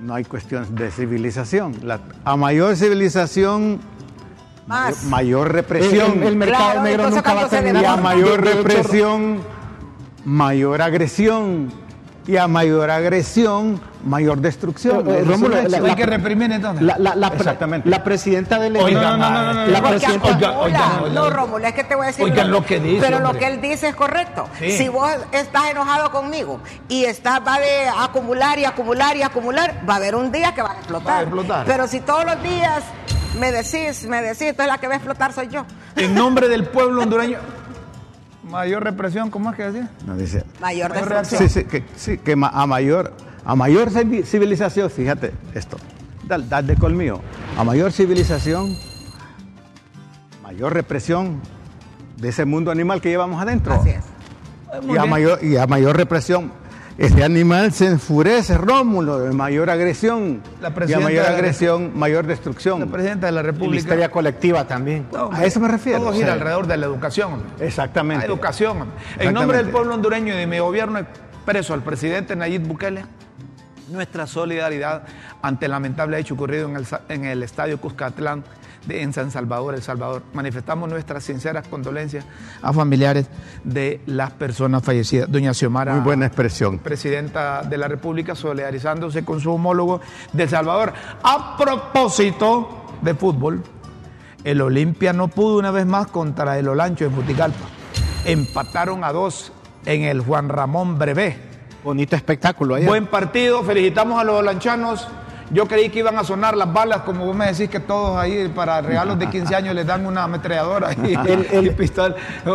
[0.00, 1.74] No hay cuestión de civilización.
[1.82, 3.80] La- a mayor civilización,
[4.66, 5.04] Más.
[5.04, 6.18] mayor represión.
[6.22, 9.38] el- el mercado Claro, negro nunca va a tener y a mayor represión,
[10.24, 11.72] mayor agresión.
[12.28, 14.98] Y a mayor agresión, mayor destrucción.
[15.08, 15.84] Eh, eh, Eso es Rómulo, un hecho.
[15.86, 16.82] Hay que reprimir entonces.
[16.84, 17.88] La, la- la Exactamente.
[17.88, 20.60] la presidenta del Oiga, la- no, no, no, no, la no, presidenta- Oiga, acumula.
[20.60, 21.14] oiga, oiga.
[21.14, 22.24] No, Rómulo, es que te voy a decir.
[22.24, 23.40] Oigan lo que dice, Pero lo hombre.
[23.46, 24.46] que él dice es correcto.
[24.58, 24.72] Sí.
[24.72, 29.94] Si vos estás enojado conmigo y estás, va de acumular y acumular y acumular, va
[29.94, 31.12] a haber un día que va a explotar.
[31.14, 31.64] Va a explotar.
[31.66, 32.84] Pero si todos los días
[33.40, 35.64] me decís, me decís, entonces la que va a explotar soy yo.
[35.96, 37.38] En nombre del pueblo hondureño.
[38.44, 39.90] Mayor represión, ¿cómo es que decía?
[40.06, 41.48] No, dice, Mayor destrucción.
[41.48, 43.12] Sí, sí, que, sí, que ma- a mayor,
[43.44, 45.76] a mayor civi- civilización, fíjate esto,
[46.26, 47.20] dal, dal de colmillo,
[47.56, 48.76] a mayor civilización,
[50.42, 51.40] mayor represión
[52.16, 53.72] de ese mundo animal que llevamos adentro.
[53.74, 54.04] Así es.
[54.88, 56.52] Y a, mayor, y a mayor represión,
[56.98, 60.42] ese animal se enfurece, Rómulo, de mayor agresión.
[60.60, 62.90] La y a presidenta mayor de la- agresión, mayor La destrucción.
[62.90, 63.76] presidenta de la y la República.
[63.78, 65.06] histeria colectiva también.
[65.12, 66.34] No, a eso me refiero, Todo o gira sea.
[66.34, 67.32] alrededor de la educación.
[67.34, 67.48] hombre.
[67.58, 68.26] La Exactamente.
[68.26, 68.76] educación.
[68.78, 69.32] En Exactamente.
[69.32, 73.04] nombre del pueblo hondureño y de mi gobierno expreso al presidente Nayib Bukele
[73.90, 75.04] nuestra solidaridad
[75.40, 78.44] ante el lamentable hecho ocurrido en el, en el estadio Cuscatlán
[78.88, 80.22] de, en San Salvador, El Salvador.
[80.32, 82.24] Manifestamos nuestras sinceras condolencias
[82.62, 83.26] a familiares
[83.62, 85.30] de las personas fallecidas.
[85.30, 86.78] Doña Xiomara, Muy buena expresión.
[86.78, 90.00] presidenta de la República, solidarizándose con su homólogo
[90.32, 90.92] de El Salvador.
[91.22, 93.62] A propósito de fútbol,
[94.44, 97.66] el Olimpia no pudo una vez más contra el Olancho en Juticalpa.
[98.24, 99.52] Empataron a dos
[99.84, 101.36] en el Juan Ramón Brevé.
[101.84, 102.88] Bonito espectáculo ayer.
[102.88, 105.06] Buen partido, felicitamos a los olanchanos.
[105.50, 108.48] Yo creí que iban a sonar las balas, como vos me decís que todos ahí
[108.54, 111.16] para regalos de 15 años les dan una ametralladora y,
[111.66, 112.14] y pistola.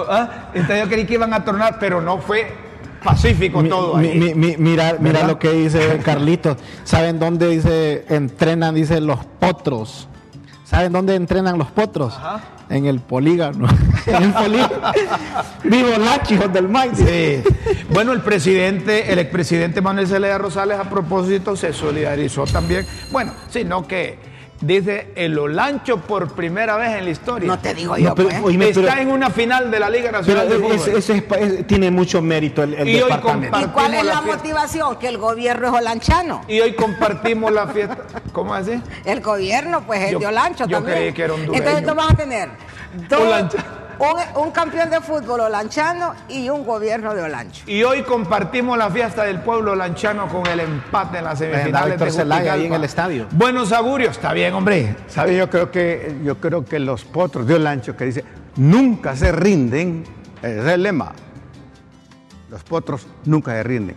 [0.10, 0.50] ¿Ah?
[0.54, 2.54] Entonces yo creí que iban a tornar, pero no fue
[3.04, 4.20] pacífico Mi- todo mi- ahí.
[4.20, 6.58] mi- mi- mira, mira lo que dice Carlitos.
[6.84, 8.76] ¿Saben dónde dice entrenan?
[8.76, 10.08] Dice los potros.
[10.74, 12.16] ¿Saben dónde entrenan los potros?
[12.16, 12.42] Ajá.
[12.68, 13.68] En el polígono.
[14.08, 14.92] en el polígono.
[15.64, 16.96] Vivo Lachi, hijos del Mike.
[16.96, 17.84] Sí.
[17.92, 22.88] Bueno, el presidente, el expresidente Manuel Zelaya Rosales a propósito se solidarizó también.
[23.12, 24.18] Bueno, sino que
[24.66, 27.48] dice el Olancho por primera vez en la historia.
[27.48, 28.42] No te digo yo, No, pero, pues.
[28.44, 30.72] oíme, Está pero- en una final de la Liga pero Nacional de Fútbol.
[30.76, 33.60] ese- ese es tiene mucho mérito el, el Y hoy departamento.
[33.62, 34.96] ¿Y cuál es la motivación?
[34.98, 36.42] Que el gobierno es olanchano.
[36.48, 37.98] Y hoy compartimos la fiesta.
[38.32, 38.82] ¿Cómo así?
[39.06, 40.98] El gobierno, pues, es Yo- de Olancho yo también.
[40.98, 41.58] creí que era hondureño.
[41.64, 42.50] Entonces, tú vas a tener
[43.10, 43.58] dos- Olancho.
[44.04, 47.64] Un, un campeón de fútbol olanchano y un gobierno de Olancho.
[47.68, 52.12] Y hoy compartimos la fiesta del pueblo lanchano con el empate en las semifinales de
[52.12, 53.28] Zelaya ahí en el estadio.
[53.32, 54.96] Buenos augurios, está bien, hombre.
[55.08, 55.38] ¿Sabe?
[55.38, 58.24] Yo creo que yo creo que los potros de Olancho que dice
[58.56, 60.04] nunca se rinden,
[60.42, 61.14] ese es el lema.
[62.50, 63.96] Los potros nunca se rinden.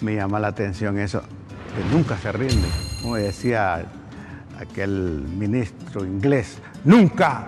[0.00, 2.70] Me llama la atención eso, que nunca se rinden.
[3.02, 3.84] Como decía
[4.60, 7.46] aquel ministro inglés, nunca,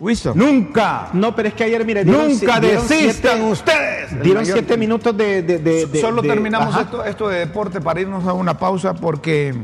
[0.00, 0.32] Wiso.
[0.34, 4.22] nunca, No, pero es que ayer, mire, dieron nunca dieron desistan siete- ustedes.
[4.22, 5.42] Dieron siete minutos de.
[5.42, 9.54] de- de- de- Solo terminamos esto, esto de deporte para irnos a una pausa porque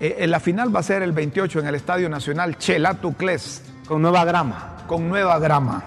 [0.00, 4.02] eh, en la final va a ser el 28 en el Estadio Nacional Chelatucles Con
[4.02, 4.84] nueva grama.
[4.86, 5.82] con nueva grama.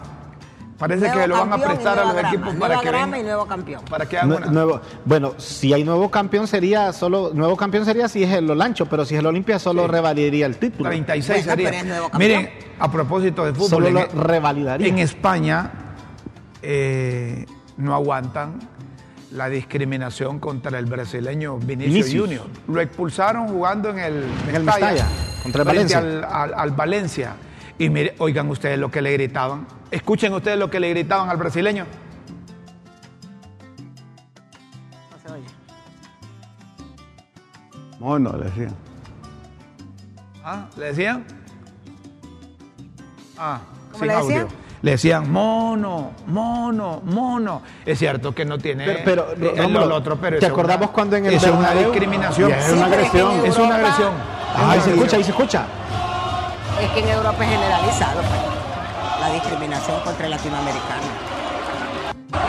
[0.78, 2.30] Parece Nuevo que lo van a prestar a los grama.
[2.30, 3.82] equipos para que, grama ven- y nuevo campeón.
[3.90, 8.32] para que nuevo, bueno, si hay nuevo campeón sería solo nuevo campeón sería si es
[8.32, 10.88] el Olancho, pero si es el Olimpia solo revalidaría el título.
[10.90, 11.84] 36 Bueno, sería.
[11.84, 12.12] nuevo.
[12.20, 14.88] Miren, a propósito de fútbol, Solo en, lo revalidaría.
[14.88, 15.72] en España
[16.62, 17.46] eh,
[17.78, 18.60] no aguantan
[19.32, 22.22] la discriminación contra el brasileño Vinicius, Vinicius.
[22.24, 22.46] Junior.
[22.68, 25.06] Lo expulsaron jugando en el, En el Mestalla,
[25.44, 25.98] contra el Valencia.
[25.98, 27.34] Al, al- al Valencia.
[27.80, 29.68] Y mire, oigan ustedes lo que le gritaban.
[29.92, 31.86] Escuchen ustedes lo que le gritaban al brasileño.
[35.12, 35.46] No se oye.
[38.00, 38.70] Mono, le decía.
[40.44, 41.26] Ah, ¿Le decían?
[43.38, 43.60] Ah,
[43.92, 44.42] ¿Cómo sin le decían?
[44.42, 44.48] audio.
[44.80, 47.62] Le decían mono, mono, mono.
[47.86, 50.94] Es cierto que no tiene Pero- pero, el- Rómulo, otro, pero ¿te eso acordamos una-
[50.94, 52.52] cuando en el eso es una discriminación.
[52.52, 53.46] Es una agresión.
[53.46, 54.12] Es una agresión.
[54.56, 55.66] Ahí se escucha, ahí se escucha.
[56.82, 58.57] Es que en Europa es generalizado pues,
[59.48, 61.38] discriminación contra el latinoamericano.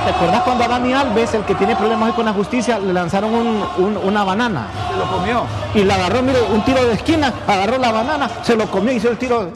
[0.04, 2.92] ¿Te acuerdas cuando a Dani Alves, el que tiene problemas hoy con la justicia, le
[2.92, 4.66] lanzaron un- un- una banana?
[4.92, 5.42] Se lo comió.
[5.74, 8.96] Y la agarró, mire, un tiro de esquina, agarró la banana, se lo comió y
[8.96, 9.50] hizo el tiro.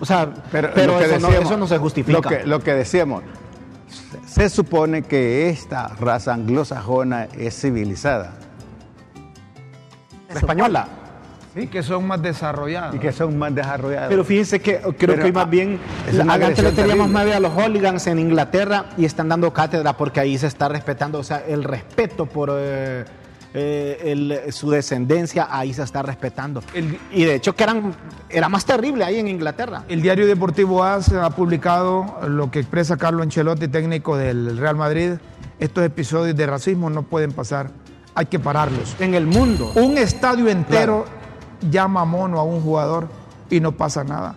[0.00, 2.18] O sea, pero, lo que eso, no, decíamos- eso no se justifica.
[2.18, 3.22] Lo que, lo que decíamos,
[3.88, 8.32] se, se supone que esta raza anglosajona es civilizada
[10.28, 10.88] la española.
[11.54, 12.96] Sí, que son más desarrollados.
[12.96, 14.08] y que son más desarrollados.
[14.08, 15.78] Pero fíjense que creo Pero, que hoy más ah, bien
[16.28, 20.36] antes le teníamos más a los hooligans en Inglaterra y están dando cátedra porque ahí
[20.36, 23.04] se está respetando, o sea, el respeto por eh,
[23.56, 26.60] eh, el- su descendencia, ahí se está respetando.
[26.74, 27.94] El- y de hecho que eran,
[28.28, 29.84] era más terrible ahí en Inglaterra.
[29.88, 35.12] El diario deportivo AS ha publicado lo que expresa Carlo Ancelotti, técnico del Real Madrid,
[35.60, 37.70] estos episodios de racismo no pueden pasar.
[38.16, 38.96] Hay que pararlos.
[38.98, 39.72] En el mundo.
[39.76, 41.04] Un estadio entero
[41.70, 43.08] llama mono a un jugador
[43.50, 44.34] y no pasa nada.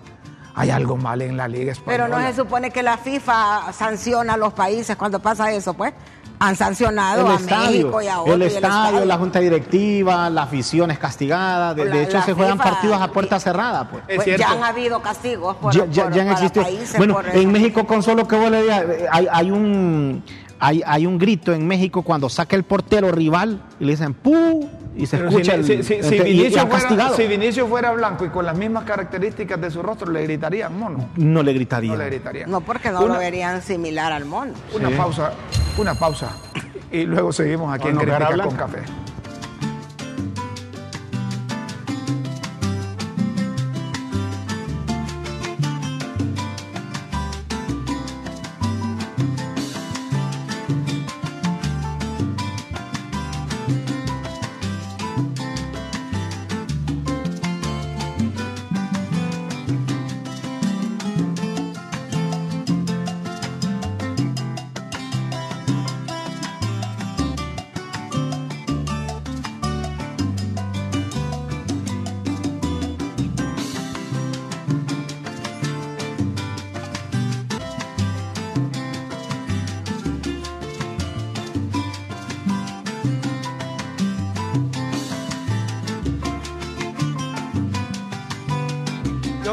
[0.55, 2.05] Hay algo mal en la liga española.
[2.07, 5.93] Pero no se supone que la FIFA sanciona a los países cuando pasa eso, pues.
[6.39, 8.35] Han sancionado el a estadio, México y a otros.
[8.35, 11.73] el estadio, la junta directiva, la afición es castigada.
[11.73, 13.89] De, La- de hecho, se juegan FIFA partidos a puerta cerrada.
[13.89, 14.03] Pues.
[14.07, 16.63] Es Pues ya han habido castigos por, ya, ya- por- ya han para existido.
[16.65, 17.51] países Bueno, por en.
[17.51, 20.23] México con solo que vos le digas, eh, hay, hay un
[20.59, 24.67] hay, hay un grito en México cuando saca el portero rival y le dicen ¡pu!
[24.95, 27.15] y se Pero escucha si, el, si- si- si y- y Vinicio fuera, castigado.
[27.15, 31.09] si Vinicio fuera blanco y con las mismas características de su rostro, le gritarían mono.
[31.17, 31.91] No le gritaría.
[31.91, 32.49] No le gritarían.
[32.49, 34.53] No, porque no Una- lo verían similar al mono.
[34.75, 34.95] Una Sí.
[34.95, 35.31] pausa,
[35.77, 36.35] una pausa.
[36.91, 38.55] Y luego seguimos aquí Con en Crítica con.
[38.55, 38.79] Café.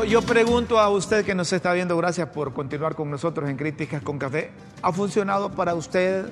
[0.04, 3.56] Yo, yo pregunto a usted que nos está viendo, gracias por continuar con nosotros en
[3.56, 4.50] Críticas con Café.
[4.82, 6.26] ¿Ha funcionado para usted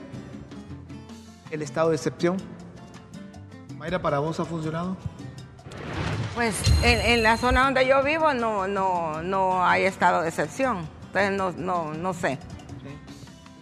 [1.50, 2.36] el estado de excepción?
[3.78, 4.96] Mayra, ¿para vos ha funcionado?
[6.34, 10.86] Pues en, en la zona donde yo vivo no, no, no hay estado de excepción.
[11.06, 12.38] Entonces no, no, no sé.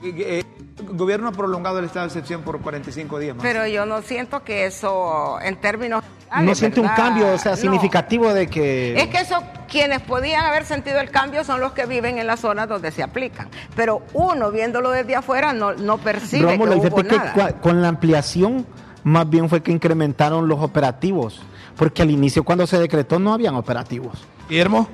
[0.02, 0.42] Eh,
[0.78, 3.42] El gobierno ha prolongado el estado de excepción por 45 días más.
[3.42, 6.02] Pero yo no siento que eso, en términos.
[6.42, 7.56] No siente un cambio, o sea, No.
[7.56, 8.96] significativo de que...
[9.00, 12.40] Es que eso, quienes podían haber sentido el cambio son los que viven en las
[12.40, 13.48] zonas donde se aplican.
[13.74, 17.34] Pero uno, viéndolo desde afuera, no, no percibe Rómulo, que hubo que nada.
[17.34, 18.66] cua- con la ampliación
[19.02, 21.40] más bien fue que incrementaron los operativos,
[21.76, 24.26] porque al inicio cuando se decretó no habían operativos.
[24.48, 24.88] Guillermo,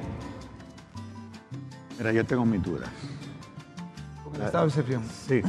[1.99, 2.89] Mira, yo tengo mis dudas.
[4.25, 5.03] con el estado de excepción.
[5.27, 5.41] Sí,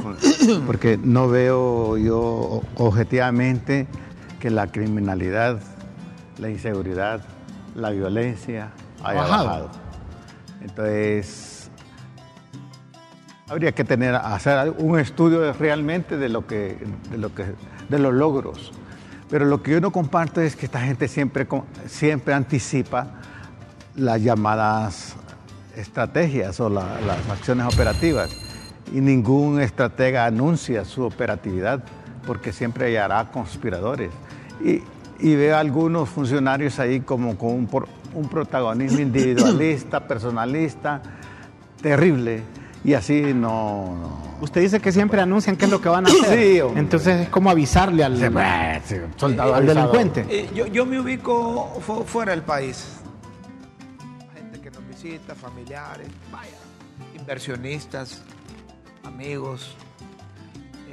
[0.66, 3.86] porque no veo yo objetivamente
[4.40, 5.60] que la criminalidad,
[6.38, 7.20] la inseguridad,
[7.74, 8.70] la violencia
[9.02, 9.44] haya Bajado.
[9.46, 9.70] bajado.
[10.60, 11.70] Entonces,
[13.48, 16.78] habría que tener, hacer un estudio realmente de lo que,
[17.10, 17.54] de lo que,
[17.88, 18.72] de los logros.
[19.30, 21.46] Pero lo que yo no comparto es que esta gente siempre,
[21.86, 23.08] siempre anticipa
[23.94, 25.16] las llamadas
[25.76, 28.30] estrategias o la- las acciones operativas.
[28.92, 31.84] Y ningún estratega anuncia su operatividad
[32.26, 34.10] porque siempre hallará conspiradores.
[34.64, 34.82] Y,
[35.18, 41.02] y veo a algunos funcionarios ahí como con un, por- un protagonismo individualista, personalista,
[41.82, 42.42] terrible.
[42.84, 43.96] Y así no...
[44.00, 44.28] no.
[44.40, 46.38] Usted dice que siempre anuncian qué es lo que van a hacer.
[46.38, 46.60] Sí.
[46.76, 48.16] Entonces es como avisarle al,
[49.16, 50.24] soldado al delincuente.
[50.30, 52.86] Eh, yo, yo me ubico fu- fuera del país.
[54.32, 56.52] Gente que nos visita, familiares, vaya,
[57.18, 58.22] inversionistas,
[59.02, 59.74] amigos,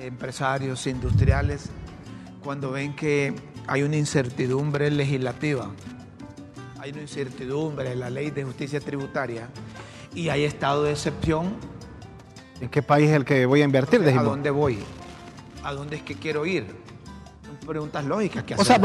[0.02, 1.70] empresarios, industriales,
[2.44, 3.36] cuando ven que
[3.68, 5.72] hay una incertidumbre legislativa,
[6.80, 9.50] hay una incertidumbre en la ley de justicia tributaria
[10.14, 11.56] y hay estado de excepción,
[12.62, 14.02] ¿En qué país es el que voy a invertir?
[14.08, 14.80] ¿a dónde voy?
[15.64, 16.66] ¿A dónde es que quiero ir?
[17.46, 18.80] Son preguntas lógicas que O sea,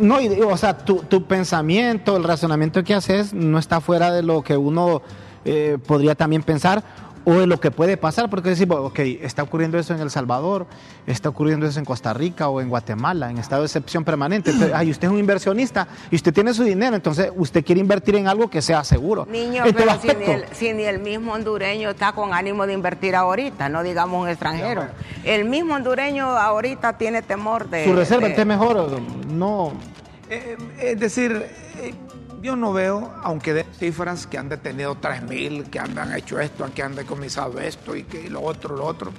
[0.00, 4.42] no, o sea tu, tu pensamiento, el razonamiento que haces no está fuera de lo
[4.42, 5.02] que uno
[5.44, 6.82] eh, podría también pensar
[7.30, 10.66] o de lo que puede pasar, porque decimos, ok, está ocurriendo eso en El Salvador,
[11.06, 14.50] está ocurriendo eso en Costa Rica o en Guatemala, en estado de excepción permanente.
[14.50, 18.16] Entonces, ay, usted es un inversionista y usted tiene su dinero, entonces usted quiere invertir
[18.16, 19.26] en algo que sea seguro.
[19.30, 20.32] Niño, En pero si ni, aspecto.
[20.32, 24.28] el, si ni el mismo hondureño está con ánimo de invertir ahorita, no digamos un
[24.30, 24.86] extranjero.
[25.22, 27.84] El mismo hondureño ahorita tiene temor de...
[27.84, 29.72] Su reserva de- entonces mejor, no...
[30.30, 31.44] Eh, eh, es decir,
[31.80, 31.94] eh,
[32.42, 36.68] yo no veo, aunque de cifras que han detenido 3.000, que han, han hecho esto,
[36.74, 39.12] que han decomisado esto y que lo otro, lo otro.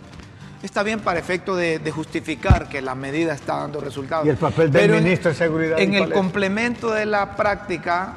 [0.63, 4.25] Está bien para efecto de, de justificar que la medida está dando resultados.
[4.25, 8.13] ¿Y el papel del Pero en- ministro de Seguridad, En el complemento de la práctica,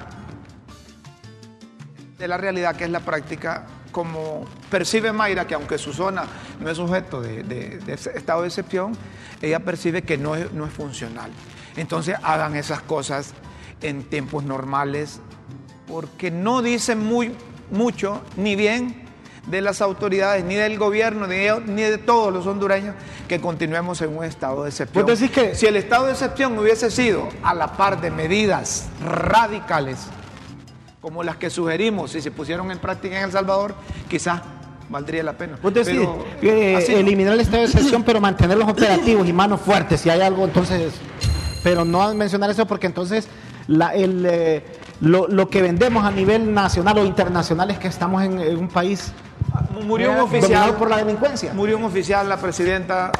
[2.19, 6.25] de la realidad que es la práctica, como percibe Mayra, que aunque su zona
[6.61, 8.93] no es sujeto de, de- de ese estado de excepción,
[9.41, 11.31] ella percibe que no es, no es funcional.
[11.77, 13.35] Entonces hagan esas cosas
[13.83, 15.21] en tiempos normales,
[15.87, 17.33] porque no dicen muy,
[17.71, 19.03] mucho ni bien
[19.47, 22.95] de las autoridades, ni del gobierno, ni de, ni de todos los hondureños,
[23.29, 25.05] que continuemos en un estado de excepción.
[25.05, 29.99] Decís que- si el estado de excepción hubiese sido a la par de medidas radicales,
[31.01, 33.75] como las que sugerimos y se pusieron en práctica en El Salvador,
[34.09, 34.41] quizás
[34.89, 35.59] valdría la pena.
[35.61, 36.19] Vos decís no.
[36.41, 40.45] eliminar el estado de excepción, pero mantener los operativos y manos fuertes, si hay algo,
[40.45, 40.93] entonces.
[41.65, 43.27] Pero no mencionar eso porque entonces
[43.69, 44.65] la- el, eh,
[45.01, 48.69] lo, lo que vendemos a nivel nacional o internacional es que estamos en, en un
[48.69, 49.13] país
[49.85, 51.53] Murió un eh, oficial por la delincuencia.
[51.53, 53.11] Murió un oficial, la presidenta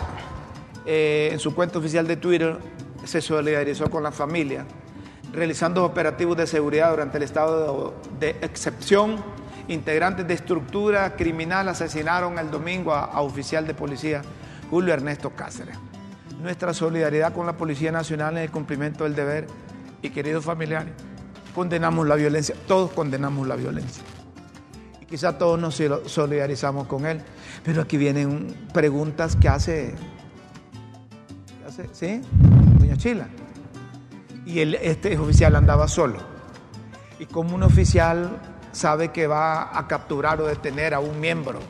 [0.87, 2.59] eh, en su cuenta oficial de Twitter
[3.05, 4.65] se solidarizó con la familia,
[5.33, 9.17] realizando operativos de seguridad durante el estado de, de excepción.
[9.69, 14.23] Integrantes de estructura criminal asesinaron el domingo a, a oficial de policía
[14.71, 15.77] Julio Ernesto Cáceres.
[16.43, 19.47] Nuestra solidaridad con la Policía Nacional en el cumplimiento del deber
[20.03, 20.93] y queridos familiares,
[21.55, 24.03] condenamos la violencia, todos condenamos la violencia
[25.01, 27.23] y quizá todos nos solidarizamos con él.
[27.65, 29.95] Pero aquí vienen preguntas que hace,
[31.59, 32.21] que hace ¿sí?
[32.79, 33.29] Doña Chila.
[34.45, 36.19] Y él, este oficial andaba solo.
[37.21, 38.41] Y como un oficial
[38.73, 41.61] sabe que va a capturar o detener a un miembro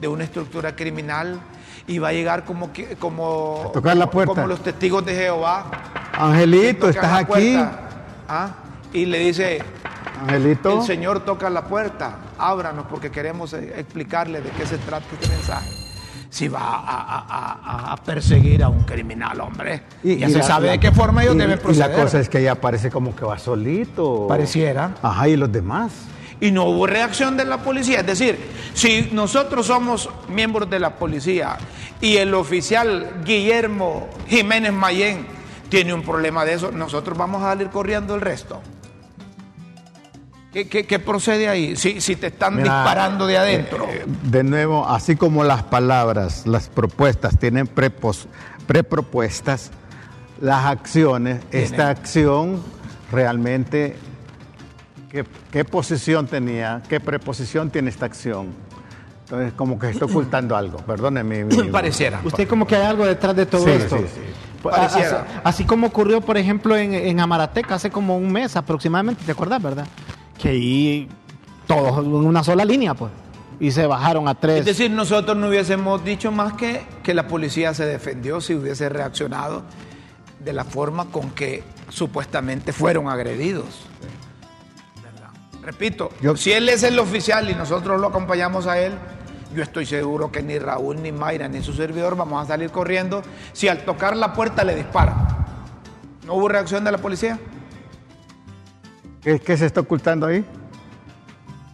[0.00, 1.38] de una estructura criminal
[1.86, 4.34] y va a llegar como como, A tocar la puerta.
[4.34, 5.70] como los testigos de Jehová.
[6.18, 7.56] Angelito, ¿estás aquí?
[8.28, 8.48] ¿ah?
[8.92, 9.60] Y le dice,
[10.22, 10.80] Angelito.
[10.80, 15.28] el Señor toca la puerta, ábranos porque queremos eh, explicarle de qué se trata este
[15.28, 15.68] mensaje.
[16.30, 20.66] Si va a, a- a- a perseguir a un criminal, hombre, ya se la- sabe
[20.66, 21.90] la- de qué forma ellos y- deben Y proceder.
[21.90, 24.26] la cosa es que ella parece como que va solito.
[24.28, 24.94] Pareciera.
[25.02, 25.92] Ajá, y los demás.
[26.40, 28.00] Y no hubo reacción de la policía.
[28.00, 28.38] Es decir,
[28.74, 31.56] si nosotros somos miembros de la policía
[32.00, 35.26] y el oficial Guillermo Jiménez Mayén
[35.68, 38.60] tiene un problema de eso, nosotros vamos a salir corriendo el resto.
[40.52, 41.76] ¿Qué, qué- qué procede ahí?
[41.76, 43.84] Si, si te están Mira, disparando de adentro.
[43.90, 48.26] eh, de nuevo, así como las palabras, las propuestas tienen prepos-
[48.66, 49.70] prepropuestas,
[50.40, 52.62] las acciones, esta acción
[53.12, 53.96] realmente,
[55.10, 56.82] ¿qué, qué posición tenía?
[56.88, 58.48] ¿Qué preposición tiene esta acción?
[59.26, 60.78] Entonces, como que está ocultando algo.
[60.78, 61.44] Perdóneme.
[61.44, 62.20] mi- mi- Pareciera.
[62.24, 63.98] Usted como que hay algo detrás de todo Sí, esto.
[63.98, 64.20] sí, sí.
[64.62, 65.20] Pues, Pareciera.
[65.22, 69.32] Así, así como ocurrió, por ejemplo, en, en Amarateca hace como un mes aproximadamente, ¿te
[69.32, 69.86] acuerdas, verdad?
[70.38, 71.08] Que ahí
[71.66, 73.10] todos en una sola línea, pues.
[73.58, 74.60] Y se bajaron a tres.
[74.60, 78.88] Es decir, nosotros no hubiésemos dicho más que que la policía se defendió si hubiese
[78.88, 79.62] reaccionado
[80.44, 83.86] de la forma con que supuestamente fueron agredidos.
[85.62, 88.92] Repito, Yo- si él es el oficial y nosotros lo acompañamos a él,
[89.54, 93.22] yo estoy seguro que ni Raúl, ni Mayra, ni su servidor vamos a salir corriendo
[93.52, 95.14] si al tocar la puerta le disparan.
[96.26, 97.38] ¿No hubo reacción de la policía?
[99.22, 100.44] ¿Qué, qué se está ocultando ahí?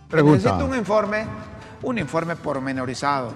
[0.08, 0.36] Pregunta.
[0.52, 1.26] Necesito un informe,
[1.82, 3.32] un informe pormenorizado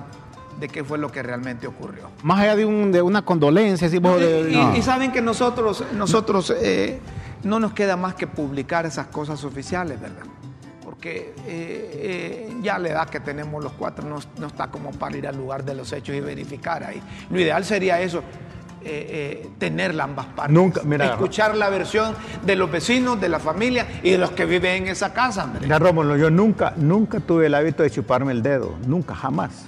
[0.61, 2.09] de qué fue lo que realmente ocurrió.
[2.22, 4.77] Más allá de, un, de una condolencia, así, vos de- Y, no.
[4.77, 6.99] y saben que nosotros, nosotros eh,
[7.44, 10.22] no nos queda más que publicar esas cosas oficiales, ¿verdad?
[11.07, 15.16] Porque eh, eh, ya la edad que tenemos los cuatro no, no está como para
[15.16, 17.01] ir al lugar de los hechos y verificar ahí.
[17.31, 18.25] Lo ideal sería eso,
[18.83, 20.53] eh, eh, tener ambas partes.
[20.53, 24.47] Nunca, mira, Escuchar la versión de los vecinos, de la familia y de los que
[24.47, 25.61] viven en esa casa, hombre.
[25.61, 28.75] Mira, Rómulo, yo nunca, nunca tuve el hábito de chuparme el dedo.
[28.85, 29.66] Nunca, jamás.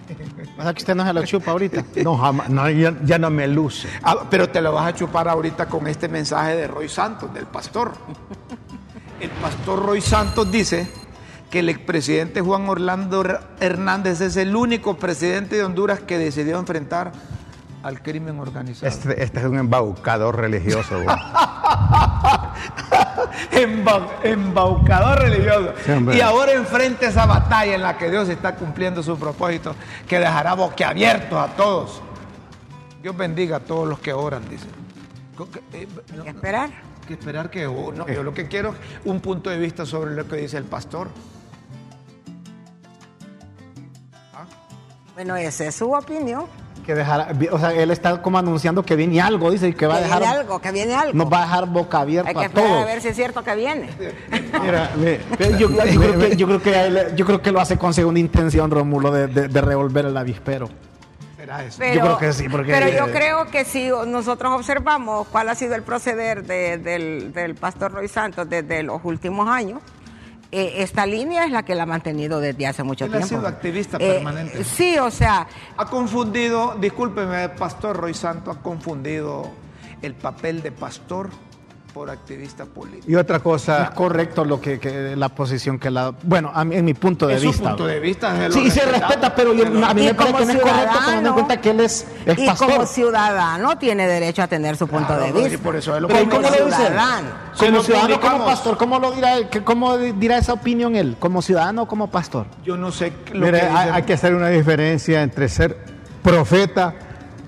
[0.59, 1.85] O sea que usted no se lo chupa ahorita.
[2.03, 2.48] No, jamás.
[2.48, 3.88] No, ya, ya no me luce.
[4.03, 7.46] Ah, pero te lo vas a chupar ahorita con este mensaje de Roy Santos, del
[7.46, 7.92] pastor.
[9.20, 11.08] El pastor Roy Santos dice
[11.50, 13.24] que el expresidente Juan Orlando
[13.61, 17.12] Hernández es el único presidente de Honduras que decidió enfrentar
[17.82, 18.87] al crimen organizado.
[18.88, 21.00] Este, este es un embaucador religioso.
[24.22, 25.72] embaucador religioso.
[25.84, 29.74] Sí, y ahora enfrenta esa batalla en la que Dios está cumpliendo su propósito,
[30.06, 32.02] que dejará boquiabiertos a todos.
[33.02, 34.66] Dios bendiga a todos los que oran, dice.
[35.72, 36.70] Que- eh, no- ¿Qué esperar?
[37.06, 40.14] que esperar que oh, no, yo lo que quiero es un punto de vista sobre
[40.14, 41.08] lo que dice el pastor.
[45.18, 46.44] Bueno, esa es su opinión.
[46.87, 49.94] Que dejará, o sea, él está como anunciando que viene algo, dice, y que va
[49.94, 50.20] a que dejar.
[50.20, 51.12] viene algo, que viene algo.
[51.12, 52.83] Nos va a dejar boca Hay abierta que a esperar todos.
[52.83, 53.90] a ver si es cierto que viene.
[54.62, 54.90] Mira,
[55.59, 57.93] Yo, yo creo que, yo, creo que, a él- yo creo que lo hace con
[57.93, 60.68] segunda intención, Rómulo, de, de, de revolver el avispero.
[61.36, 61.78] Será eso.
[61.80, 65.74] Pero, creo que sí, porque- pero yo creo que si nosotros observamos cuál ha sido
[65.74, 69.80] el proceder de- del, del pastor Roy Santos desde los últimos años,
[70.51, 73.28] eh, esta línea es la que la ha mantenido desde hace mucho Él ha tiempo.
[73.36, 74.64] sido activista Eh, permanente.
[74.64, 75.46] Sí, o sea,
[75.76, 79.51] Ha confundido, discúlpeme, pastor Roy Santo, ha confundido
[80.03, 81.30] el papel de pastor
[81.93, 83.11] por activista político.
[83.11, 83.84] Y otra cosa.
[83.84, 86.12] Es correcto lo que, que- la posición que la.
[86.22, 87.70] Bueno, a mí, en mi punto de Es su vista.
[87.70, 90.36] punto de vista, se Sí, y se respeta, pero yo- a mí Y me parece
[90.39, 92.70] que no es correcto teniendo en cuenta que él es, es y pastor.
[92.70, 95.59] como ciudadano tiene derecho a tener su punto Claro, de vista.
[95.62, 97.28] por eso es lo Pero ¿y que ¿cómo como ciudadano.
[97.59, 101.16] Como ciudadano, como pastor, ¿cómo lo dirá, que- cómo dirá esa opinión él?
[101.18, 102.47] ¿Como ciudadano o como pastor?
[102.64, 105.76] Yo no sé lo Mire, que hay, hay que hacer una diferencia entre ser
[106.22, 106.95] profeta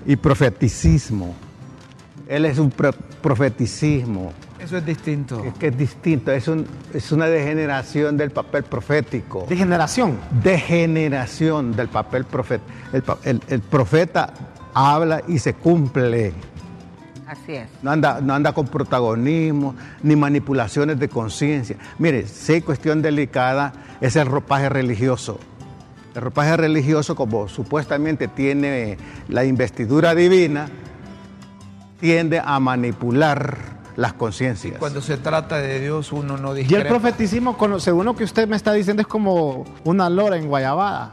[0.05, 1.35] y profeticismo.
[2.27, 2.71] Él es un
[3.21, 4.33] profeticismo.
[4.59, 5.43] Eso es distinto.
[5.43, 9.45] Es que es distinto, es, un- es una degeneración del papel profético.
[9.49, 10.17] De generación.
[10.43, 12.25] Degeneración del papel.
[12.93, 14.33] El, pa- el- el profeta
[14.73, 16.33] habla y se cumple.
[17.27, 17.67] Así es.
[17.81, 21.77] No anda, no anda con protagonismo ni manipulaciones de conciencia.
[21.97, 25.39] Mire, si hay cuestión delicada es el ropaje religioso.
[26.13, 28.97] El ropaje religioso, como supuestamente tiene
[29.29, 30.67] la investidura divina,
[32.01, 34.77] tiende a manipular las conciencias.
[34.79, 36.67] Cuando se trata de Dios, uno no Y el
[37.57, 41.11] con- según lo que usted me está diciendo, es como una lora en Guayabada.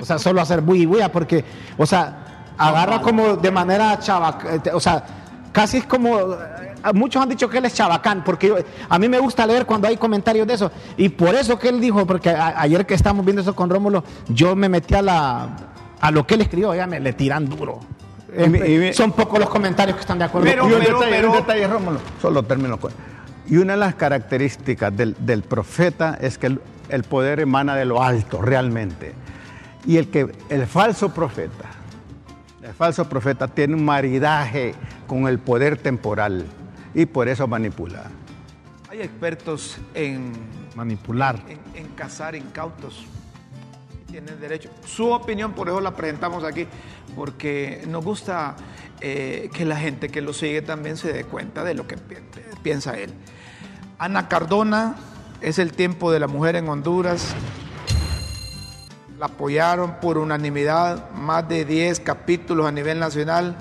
[0.00, 1.44] O sea, solo hacer bulla y bulla, porque,
[1.78, 5.04] o sea, agarra como de manera chavac, eh, o sea,
[5.50, 6.36] casi es como, eh,
[6.94, 8.56] muchos han dicho que él es chabacán, porque yo-
[8.88, 11.80] a mí me gusta leer cuando hay comentarios de eso, y por eso que él
[11.80, 15.48] dijo, porque a- ayer que estábamos viendo eso con Rómulo, yo me metí a la,
[16.00, 17.80] a lo que él escribió, ya me le tiran duro.
[18.36, 20.48] Y y Son pocos los comentarios que están de acuerdo.
[20.48, 22.92] Pero- y un pero- detalle, pero- un detalle, Rómulo, solo termino con.
[23.46, 27.84] Y una de las características del, del profeta es que el, el poder emana de
[27.84, 29.12] lo alto, realmente.
[29.84, 31.70] Y el que el falso profeta,
[32.62, 34.74] el falso profeta tiene un maridaje
[35.06, 36.46] con el poder temporal
[36.94, 38.04] y por eso manipula.
[38.88, 40.32] Hay expertos en,
[40.76, 41.40] Manipular.
[41.48, 43.04] en, en cazar incautos.
[44.12, 44.70] Tienen derecho.
[44.86, 46.68] Su opinión, por eso la presentamos aquí,
[47.16, 48.54] porque nos gusta
[49.00, 52.16] eh, que la gente que lo sigue también se dé cuenta de lo que pi-
[52.62, 53.12] piensa él.
[53.98, 54.94] Ana Cardona
[55.40, 57.34] es el tiempo de la mujer en Honduras.
[59.18, 63.56] La apoyaron por unanimidad, más de 10 capítulos a nivel nacional.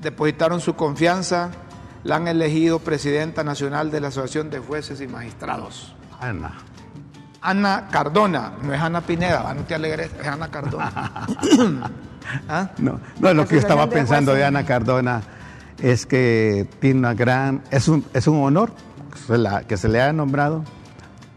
[0.00, 1.50] Depositaron su confianza.
[2.04, 5.94] La han elegido presidenta nacional de la Asociación de Jueces y Magistrados.
[6.20, 6.52] Ana.
[7.42, 11.26] Ana Cardona, no es Ana Pineda, no te alegres, es Ana Cardona.
[12.48, 12.70] ¿Ah?
[12.78, 14.48] No, no, lo que yo estaba pensando de Jueces.
[14.48, 15.22] Ana Cardona
[15.82, 18.72] es que tiene una gran, es un, es un honor
[19.12, 20.64] que se, la- que se le haya nombrado,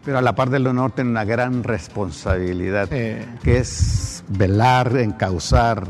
[0.04, 3.26] pero a la par del honor tiene una gran responsabilidad, que
[3.58, 5.86] es velar, encauzar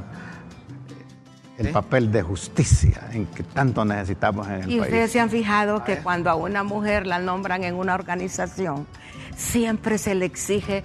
[1.57, 1.71] el ¿Sí?
[1.73, 4.81] papel de justicia en que tanto necesitamos en el Y país.
[4.81, 8.85] ustedes se han fijado que cuando a una mujer la nombran en una organización,
[9.35, 10.83] siempre se le exige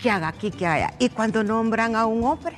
[0.00, 0.92] que haga aquí, que haya.
[0.98, 2.56] Y cuando nombran a un hombre,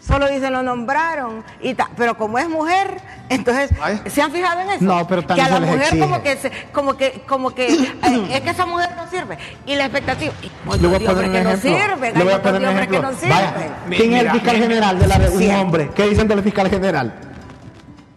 [0.00, 1.42] solo dicen lo nombraron.
[1.60, 4.00] Y ta- pero como es mujer, entonces, Ay.
[4.06, 4.84] ¿se han fijado en eso?
[4.84, 5.98] No, pero que también a la mujer exige.
[5.98, 9.36] como que, se- como que, como que, eh, es que esa mujer no sirve.
[9.66, 10.32] Y la expectativa,
[10.80, 11.70] Le voy a hay poner hombres un que no ejemplo.
[11.94, 13.02] sirven, Le voy a poner un que ejemplo.
[13.02, 13.18] no.
[13.28, 13.54] Vaya,
[13.90, 15.48] ¿quién es el fiscal general de la un Sí.
[15.50, 15.90] hombre?
[15.96, 17.12] ¿Qué dicen del fiscal general?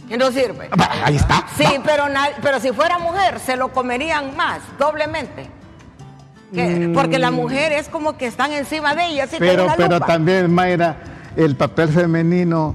[0.07, 0.69] Que no sirve.
[1.03, 1.45] Ahí está.
[1.57, 2.05] Sí, pero,
[2.41, 5.47] pero si fuera mujer, se lo comerían más, doblemente.
[6.53, 9.95] Que- Porque la mujer es como que están encima de ella, así pero una pero
[9.95, 10.05] lupa.
[10.07, 10.97] también, Mayra,
[11.35, 12.73] el papel femenino...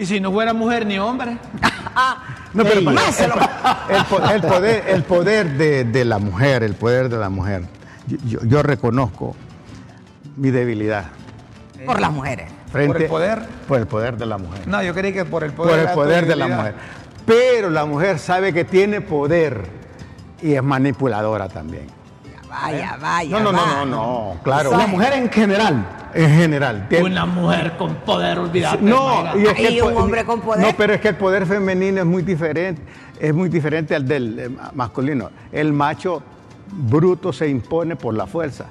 [0.00, 1.36] Y si no fuera mujer ni hombre.
[2.00, 2.22] Ah,
[2.54, 6.04] No, pero Ey, pa- más se lo- el, po- el poder, el poder de, de
[6.04, 7.62] la mujer, el poder de la mujer.
[8.06, 9.34] Yo, yo- yo reconozco
[10.36, 11.06] mi debilidad
[11.84, 12.48] por las mujeres.
[12.70, 13.46] frente ¿Por el poder?
[13.66, 15.70] por el poder de la mujer, No, yo creí que por el poder.
[15.72, 16.74] por el de poder de la mujer.
[17.26, 19.64] Pero la mujer sabe que tiene poder
[20.40, 21.86] y es manipuladora también.
[22.48, 23.30] Vaya, vaya.
[23.30, 23.74] No, no, no, vaya.
[23.76, 24.76] no, no, claro.
[24.76, 25.86] La mujer en general.
[26.14, 26.86] En general.
[26.88, 28.78] tiene- Una mujer con poder, olvídate.
[28.82, 30.66] No, y es que un hombre con poder.
[30.66, 32.82] No, pero es que el poder femenino es muy diferente,
[33.20, 35.30] es muy diferente al del eh, masculino.
[35.52, 36.22] El macho
[36.70, 38.66] bruto se impone por la fuerza.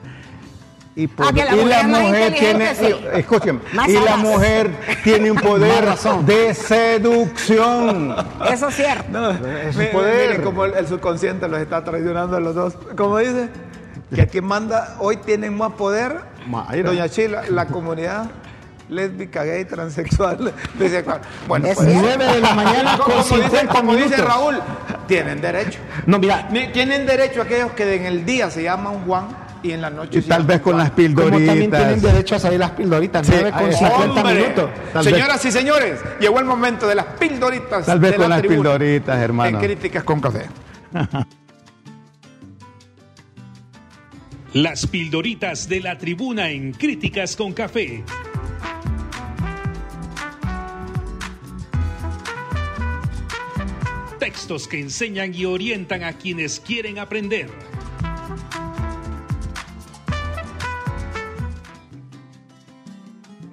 [0.96, 2.88] Y, por- Ah, que la y mujer la mujer tiene, sí.
[3.88, 4.72] y la mujer
[5.04, 5.86] tiene un poder
[6.26, 8.16] de seducción.
[8.52, 9.06] Eso es cierto.
[9.12, 10.30] No, Es un mire, poder.
[10.32, 12.74] mire cómo el, el subconsciente los está traicionando a los dos.
[12.98, 13.48] ¿Cómo dice?
[14.14, 16.22] Que quien manda hoy tienen más poder.
[16.48, 16.90] Mayra.
[16.90, 18.28] Doña Chila, la comunidad
[18.90, 21.20] lésbica, gay, transexual, bisexual.
[21.48, 22.08] Bueno, Es pues, cierto.
[22.18, 24.16] 9 de la mañana como, con como dice, 50 como dice.
[24.18, 24.60] Raúl,
[25.08, 25.80] tienen derecho.
[26.06, 29.28] No, mira, Tienen derecho aquellos que en el día se llaman Juan
[29.62, 32.02] y en la noche Y tal vez con las como también tienen pildoritas.
[32.02, 33.28] derecho a salir las pildoritas.
[33.28, 34.34] Sí, 9 con ay, 50 ¡Hombre!
[34.36, 34.70] minutos.
[34.94, 37.86] Tal vez- Señoras y señores, llegó el momento de las pildoritas.
[37.86, 39.60] Tal vez de con la las tribuna pildoritas, hermano.
[39.60, 40.46] En Críticas con Café.
[44.58, 48.04] Las pildoritas de la tribuna en Críticas con Café.
[54.18, 57.52] textos que enseñan y orientan a quienes quieren aprender.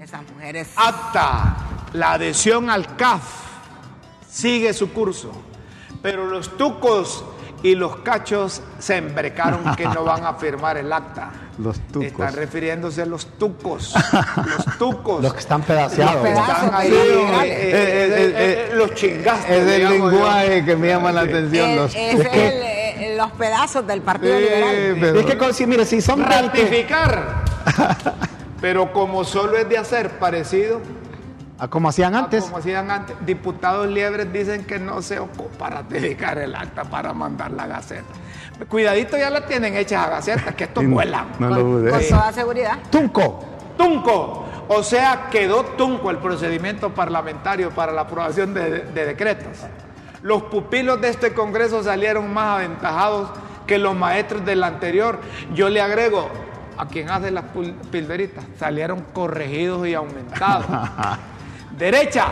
[0.01, 0.73] Esas mujeres.
[0.75, 3.25] Acta, la adhesión al CAF
[4.27, 5.33] sigue su curso,
[6.01, 7.23] pero los tucos
[7.65, 11.31] y los cachos se embrecaron que no van a firmar el acta.
[11.59, 12.07] Los tucos.
[12.09, 13.95] Están refiriéndose a los tucos.
[14.45, 15.23] Los tucos.
[15.23, 16.15] Los que están pedaceados.
[16.17, 16.65] Los pedazos.
[16.65, 19.51] Están ahí, Sí, eh, eh, eh, eh, los chingastes.
[19.63, 19.91] Es el yo.
[19.91, 21.77] lenguaje que me llama la atención.
[21.77, 24.97] Los- es el, los pedazos del Partido Sí, Liberal.
[25.01, 27.45] pero- Es que, si, mire, si son 20, Ratificar.
[28.61, 30.81] Pero como solo es de hacer parecido
[31.69, 36.39] como hacían a antes, como hacían antes, diputados liebres dicen que no se ocupa ratificar
[36.47, 38.05] el acta para mandar la gaceta.
[38.69, 41.27] Cuidadito, ya la tienen hechas a gacetas, que estos Sí, vuelan.
[41.39, 41.91] no lo Con, dudé.
[41.91, 42.79] con toda seguridad.
[42.91, 43.45] Tunco.
[43.77, 44.47] Tunco.
[44.69, 49.59] O sea, quedó tunco el procedimiento parlamentario para la aprobación de, de decretos.
[50.23, 53.29] Los pupilos de este Congreso salieron más aventajados
[53.67, 55.19] que los maestros del anterior.
[55.55, 56.31] Yo le agrego
[56.79, 57.45] a quien hace las
[57.91, 60.67] pilderitas, salieron corregidos y aumentados.
[61.79, 62.27] Derecha.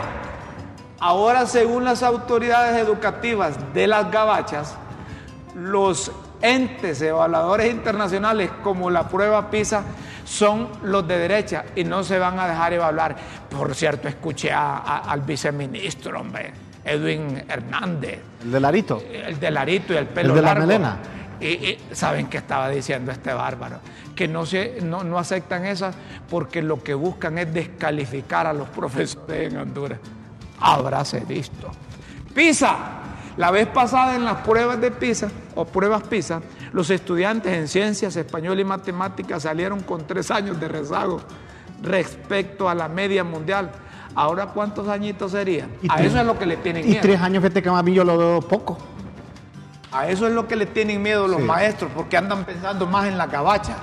[0.99, 4.75] Ahora, según las autoridades educativas de las gabachas,
[5.55, 9.83] los entes evaluadores internacionales como la prueba PISA
[10.25, 13.15] son los de derecha y no se van a dejar evaluar.
[13.49, 16.53] Por cierto, escuché a- a- al viceministro, hombre,
[16.85, 19.03] Edwin Hernández, El de Larito.
[19.11, 20.97] el de Larito y el pelo El de la melena.
[21.39, 23.79] Y, y ¿Saben qué estaba diciendo este bárbaro?
[24.15, 25.95] Que no, se, no, no aceptan esas
[26.29, 29.99] porque lo que buscan es descalificar a los profesores en Honduras.
[30.59, 31.71] Habráse visto.
[32.33, 32.75] PISA.
[33.37, 36.41] La vez pasada en las pruebas de PISA o pruebas PISA,
[36.71, 41.19] los estudiantes en ciencias, español y matemáticas salieron con tres años de rezago
[41.81, 43.71] respecto a la media mundial.
[44.15, 45.71] Ahora, ¿cuántos añitos serían?
[45.81, 47.01] Y A tres- eso es lo que le tienen Y miedo.
[47.01, 48.77] tres años, fíjate que más bien yo lo veo poco.
[49.91, 53.17] A eso es lo que le tienen miedo los maestros, porque andan pensando más en
[53.17, 53.75] la cabacha.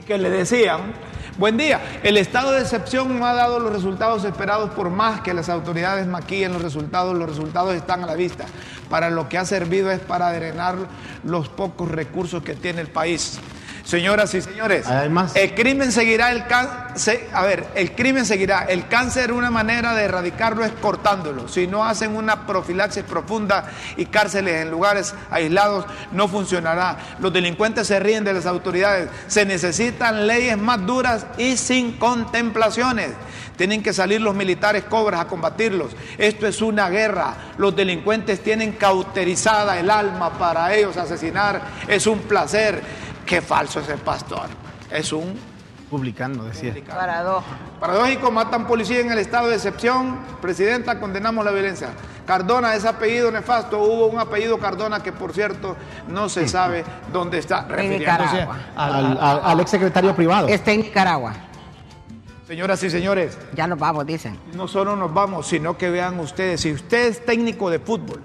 [0.07, 0.93] que le decían,
[1.39, 5.35] buen día, el estado de excepción no ha dado los resultados esperados por más que
[5.35, 8.47] las autoridades maquillen los resultados, los resultados están a la vista.
[8.89, 10.77] Para lo que ha servido es para drenar
[11.25, 13.41] los pocos recursos que tiene el país.
[13.85, 14.87] Señoras y señores,
[15.35, 20.05] el crimen seguirá el cáncer, a ver, el crimen seguirá, el cáncer una manera de
[20.05, 21.49] erradicarlo es cortándolo.
[21.49, 23.65] Si no hacen una profilaxis profunda
[23.97, 26.97] y cárceles en lugares aislados, no funcionará.
[27.19, 29.09] Los delincuentes se ríen de las autoridades.
[29.27, 33.11] Se necesitan leyes más duras y sin contemplaciones.
[33.57, 35.93] Tienen que salir los militares cobras a combatirlos.
[36.19, 37.35] Esto es una guerra.
[37.59, 41.61] Los delincuentes tienen cauterizada el alma para ellos asesinar.
[41.87, 42.83] Es un placer.
[43.33, 44.43] Qué falso es el pastor.
[44.91, 45.35] Es un
[45.89, 46.75] Publicando, decía.
[46.87, 47.47] Paradoja.
[47.81, 50.19] Paradójico, matan policía en el estado de excepción.
[50.43, 51.89] Presidenta, condenamos la violencia.
[52.27, 53.79] Cardona es apellido nefasto.
[53.79, 55.77] Hubo un apellido Cardona que, por cierto,
[56.09, 57.63] no se sabe dónde está.
[57.67, 58.59] Refiriéndose Nicaragua.
[58.77, 60.49] Al, al- al ex secretario privado.
[60.49, 61.33] Está en Nicaragua.
[62.47, 64.39] Señoras y señores, Ya nos vamos, dicen.
[64.55, 68.21] no solo nos vamos, sino que vean ustedes, si usted es técnico de fútbol,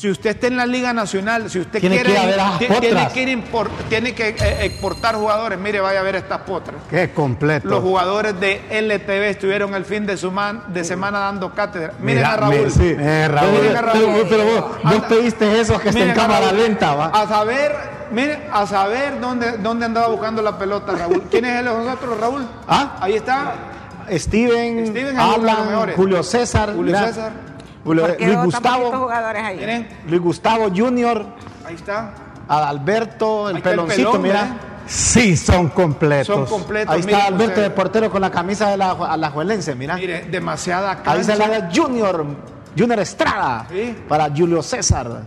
[0.00, 2.58] si usted está en la Liga Nacional, si usted Tiene quiere que ir a ver
[2.58, 6.76] tiene que, ir impor- tiene que eh, exportar jugadores, mire, vaya a ver estas potras.
[6.88, 7.68] Qué completo.
[7.68, 11.92] Los jugadores de LTV estuvieron el fin de, suman- de semana dando cátedra.
[12.00, 12.54] Miren Mira, a Raúl.
[12.64, 13.50] me- sí, eh, Raúl.
[13.60, 13.98] Miren a Raúl.
[14.14, 16.56] Pero, pero vos, vos Anda- pediste eso que está en cámara Raúl.
[16.62, 17.06] lenta, va.
[17.06, 17.72] A saber,
[18.10, 21.24] miren, a saber dónde, dónde andaba buscando la pelota Raúl.
[21.30, 22.46] ¿Quién es él de nosotros, Raúl?
[22.66, 22.96] ¿Ah?
[23.02, 23.52] Ahí está.
[24.10, 25.92] Steven, Steven Alan.
[25.94, 27.49] Julio César, Julio César.
[27.84, 29.56] Julio- ¿Por qué Luis Gustavo, jugadores ahí?
[29.58, 31.24] Miren, Luis Gustavo Junior,
[31.66, 32.12] ahí está.
[32.48, 34.42] Adalberto, el Ahí está el peloncito, pelón, mira.
[34.42, 34.52] ¿eh?
[34.86, 36.26] Sí, son completos.
[36.26, 36.92] Son completos.
[36.94, 37.68] Ahí está Alberto ustedes.
[37.68, 39.94] de portero con la camisa de la Alajuelense, mira.
[39.94, 41.48] Mire, demasiada Ahí se cancha.
[41.48, 42.26] la da Junior,
[42.76, 43.96] Junior Estrada Sí.
[44.08, 45.22] para Julio César.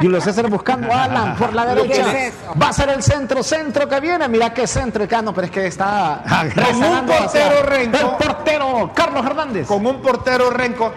[0.00, 2.04] Julio César buscando a Alan por la ¿Pero derecha.
[2.12, 2.54] qué es eso?
[2.62, 4.28] Va a ser el centro, centro que viene.
[4.28, 6.22] Mira qué centro, acá no, pero es que está
[6.54, 7.96] Con un portero renco.
[7.98, 9.66] El portero Carlos Hernández.
[9.66, 10.92] con un portero renco.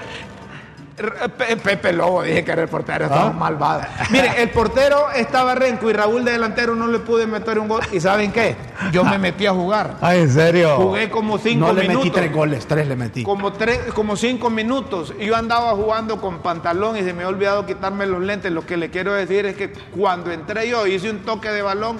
[1.64, 3.34] Pepe Lobo, dije que era el portero, estaba ¿Ah?
[3.34, 3.82] malvado.
[4.10, 7.82] Mire, el portero estaba renco y Raúl de delantero no le pude meter un gol.
[7.92, 8.56] ¿Y saben qué?
[8.92, 9.96] Yo me metí a jugar.
[10.02, 10.76] Ah, ¿en serio?
[10.78, 12.06] Jugué como cinco No le minutos.
[12.06, 13.24] metí tres goles, tres le metí.
[13.24, 15.14] Como, tres, como cinco minutos.
[15.20, 18.52] Y yo andaba jugando con pantalón y se me había olvidado quitarme los lentes.
[18.52, 21.98] Lo que le quiero decir es que cuando entré yo hice un toque de balón,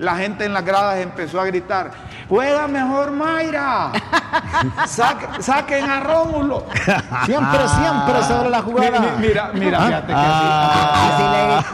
[0.00, 1.90] la gente en las gradas empezó a gritar,
[2.28, 3.92] juega mejor Mayra,
[4.86, 6.64] Saque- saquen a Rómulo.
[7.26, 9.00] Siempre, siempre sobre la Mi- jugada.
[9.00, 9.86] mi- Mira, mira, ¿Ah?
[9.86, 11.22] fíjate que Ah, sí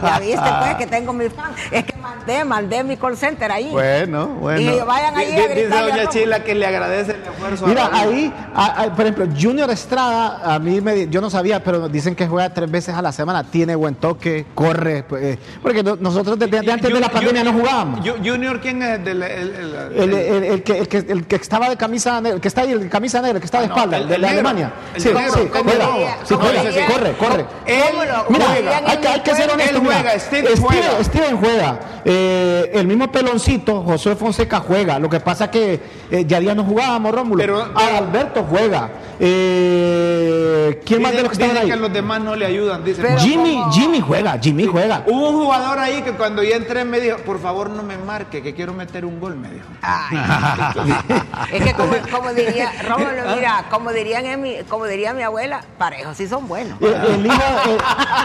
[0.03, 1.51] le- ya viste pues que tengo mi fan.
[1.71, 3.69] Es que mandé, mandé mi call center ahí.
[3.71, 4.59] Bueno, bueno.
[4.59, 5.23] Y vayan así.
[5.25, 6.09] ahí Di- a Dice gritarle a doña.
[6.09, 7.67] Chila que le agradece el esfuerzo.
[7.67, 11.87] Mira, ahí, a- a- por ejemplo, Junior Estrada, a mí me, yo no sabía, pero
[11.89, 15.83] dicen que juega tres veces a la semana, tiene buen toque, corre, pues, eh, porque
[15.83, 17.99] no- nosotros desde, desde antes de la pandemia no Ju- jugábamos.
[18.01, 19.03] Ju- Junior, ¿quién es?
[19.03, 22.19] Del- el, el- el- El, el- el que, el, que, el que estaba de camisa
[22.21, 23.75] negra, el que está ahí, el de camisa negra, el que está de Ah, no,
[23.75, 24.73] espalda, el- de negro, Alemania.
[24.97, 27.45] Sí, negro, sí, ¿cómo juega, sí, corre, corre.
[27.65, 27.83] Él
[28.29, 28.77] Mira, juega.
[28.85, 29.81] hay, que- hay que ser Él honesto.
[29.81, 29.95] mira.
[29.95, 31.03] juega, Steven juega.
[31.03, 31.79] Steven juega.
[32.05, 34.99] Eh, el mismo peloncito, José Fonseca juega.
[34.99, 35.79] Lo que pasa es que
[36.11, 37.41] eh, ya día no jugábamos, Rómulo.
[37.41, 38.89] Pero- Alberto juega.
[39.19, 41.69] Eh, ¿Quién más de los que dicen ahí?
[41.69, 42.83] que los demás no le ayudan.
[42.83, 45.03] Pero Jimmy, Jimmy juega, Jimmy juega.
[45.07, 48.41] Hubo un jugador ahí que cuando yo entré me dijo, por favor no me marque,
[48.41, 49.67] que quiero meter un gol, me dijo.
[49.83, 50.17] Ay,
[51.53, 55.61] es que como, como diría, Rómulo, mira, como dirían en mi, como diría mi abuela,
[55.77, 56.81] parejos sí son buenos.
[56.81, 57.35] El, el hijo,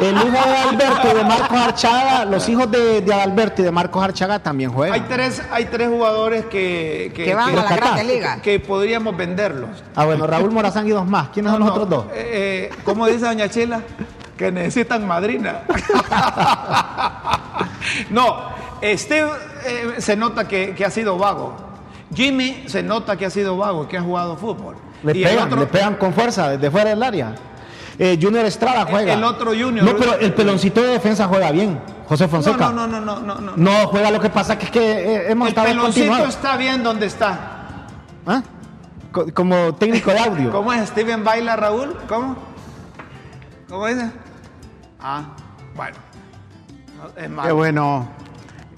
[0.01, 3.65] el- el hijo de Alberto y de Marcos Archaga, los hijos de, de Alberto y
[3.67, 5.09] de Marcos Archaga también Hay juegan.
[5.09, 7.77] tres, hay tres jugadores que, Que van a la.
[7.77, 8.41] Grandes Ligas.
[8.41, 9.71] que podríamos venderlos.
[9.95, 11.29] Ah, bueno, Raúl Morazán y dos más.
[11.29, 12.07] ¿Quiénes son los No, otros dos?
[12.15, 13.81] eh, eh, ¿Cómo dice doña Chila?
[14.37, 15.61] Que necesitan madrina.
[18.11, 18.37] no,
[18.83, 19.31] Steve
[19.67, 21.55] eh, se nota que, que ha sido vago.
[22.15, 24.77] Jimmy se nota que ha sido vago, que ha jugado fútbol.
[25.03, 27.35] Le Y el pegan, otro- le pegan con fuerza desde fuera del área.
[27.99, 29.13] Eh, junior Estrada juega.
[29.13, 29.85] el otro Junior.
[29.85, 31.79] No, pero el peloncito de defensa juega bien.
[32.09, 32.71] José Fonseca.
[32.71, 33.53] No, no, no, no, no, no.
[33.57, 34.81] No juega, lo que pasa que es que
[35.17, 36.35] eh, hemos El estado peloncito continuados.
[36.35, 37.39] está bien donde está.
[38.27, 38.43] ¿Ah?
[39.13, 40.51] Co- Como técnico de audio.
[40.51, 41.97] ¿Cómo es Steven Baila Raúl?
[42.09, 42.37] ¿Cómo?
[43.73, 44.11] ¿Cómo dice?
[45.01, 45.35] Ah,
[45.75, 45.97] bueno.
[46.99, 47.49] No, Es malo.
[47.49, 48.09] Qué bueno.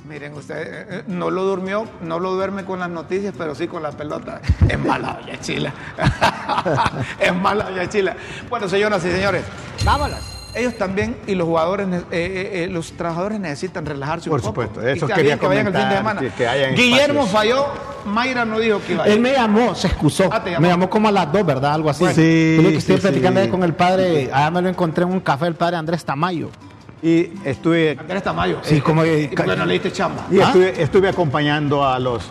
[0.04, 3.66] Miren, usted eh, eh, no lo durmió, no lo duerme con las noticias, pero sí
[3.66, 4.40] con la pelota.
[4.68, 5.74] Es mala doña Chila.
[7.18, 8.16] es mala doña Chila.
[8.48, 9.44] Bueno, señoras y señores,
[9.84, 10.33] Vámonos.
[10.54, 14.62] Ellos también y los jugadores, eh, eh, eh, los trabajadores necesitan relajarse Por un poco.
[14.62, 16.20] supuesto, eso quería que vayan el fin de semana.
[16.20, 17.30] que- que hayan Guillermo espacios.
[17.32, 17.66] falló,
[18.06, 19.14] Mayra no dijo que iba a ir.
[19.14, 20.28] Él me llamó, se excusó.
[20.32, 20.60] Ah, llamó.
[20.60, 21.74] me llamó como a las dos, ¿verdad?
[21.74, 22.04] Algo así.
[22.08, 23.48] Sí, Tuve que estoy sí, platicando sí.
[23.48, 24.30] con el padre.
[24.32, 26.50] Allá me lo encontré en un café, el padre Andrés Tamayo.
[27.02, 28.58] Y estuve, Andrés Tamayo.
[28.62, 30.26] Sí, como- Y bueno, le diste chamba.
[30.30, 30.44] y ¿Ah?
[30.44, 32.24] estuve, estuve acompañando a los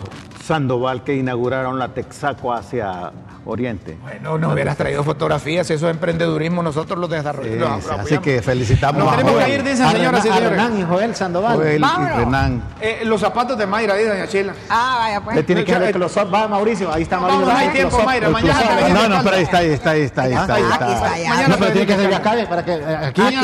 [0.44, 3.12] Sandoval que inauguraron la Texaco hacia
[3.46, 3.96] Oriente.
[4.02, 7.90] Bueno, no hubieras traído fotografías, eso es emprendedurismo, nosotros los Sí, desarrollamos.
[7.90, 10.50] así que felicitamos Nos a tenemos que ir, dicen señoras y señores.
[10.50, 11.56] Renan y Joel Sandoval.
[11.56, 12.18] Joel y.
[12.18, 12.62] Renan.
[12.80, 14.54] Eh, los zapatos de Mayra, dice doña Chila.
[14.68, 15.36] Ah, vaya pues.
[15.36, 16.32] Le tiene que dar eh, el close-up.
[16.32, 16.92] Va, Mauricio.
[16.92, 17.46] Ahí está Mauricio.
[17.46, 20.22] Vamos, no hay tiempo, Mayra, mañana No, no, pero ahí está, ahí está, ahí está,
[20.24, 20.54] ahí está.
[20.54, 21.48] ahí Aquí está.
[21.48, 23.34] No, pero tiene que ser de acá, para que eh, aquí, aquí,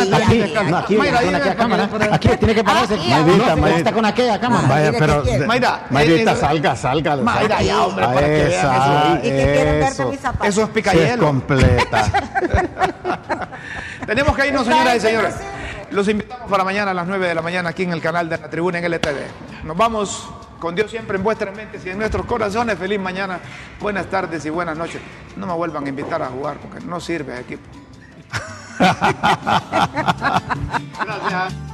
[0.71, 1.89] no, aquí, con aquella cámara.
[2.13, 2.97] Aquí tiene que pararse.
[2.97, 3.79] Mayrita, Mayrita.
[3.79, 4.69] está con aquella cámara.
[4.69, 5.23] Vaya, pero.
[5.47, 7.17] Mayra, Mayrita, eh, eh, salga, salga.
[7.17, 7.63] Mayra, salga.
[7.63, 10.09] ya, hombre, para que vean Esa, ¿Y qué quieren ver de eso.
[10.11, 10.47] mis zapatos?
[10.49, 11.27] Eso es Sí, es picayelo.
[11.27, 12.11] completa.
[14.07, 15.35] Tenemos que irnos, señoras y señores.
[15.91, 18.39] Los invitamos para mañana a las 9 de la mañana aquí en el canal de
[18.39, 19.65] la Tribuna en LTV.
[19.65, 20.29] Nos vamos
[20.61, 22.79] con Dios siempre en vuestras mentes y en nuestros corazones.
[22.79, 23.41] Feliz mañana,
[23.81, 25.01] buenas tardes y buenas noches.
[25.37, 27.63] No me vuelvan a invitar a jugar porque no sirve equipo.
[31.05, 31.70] Gracias.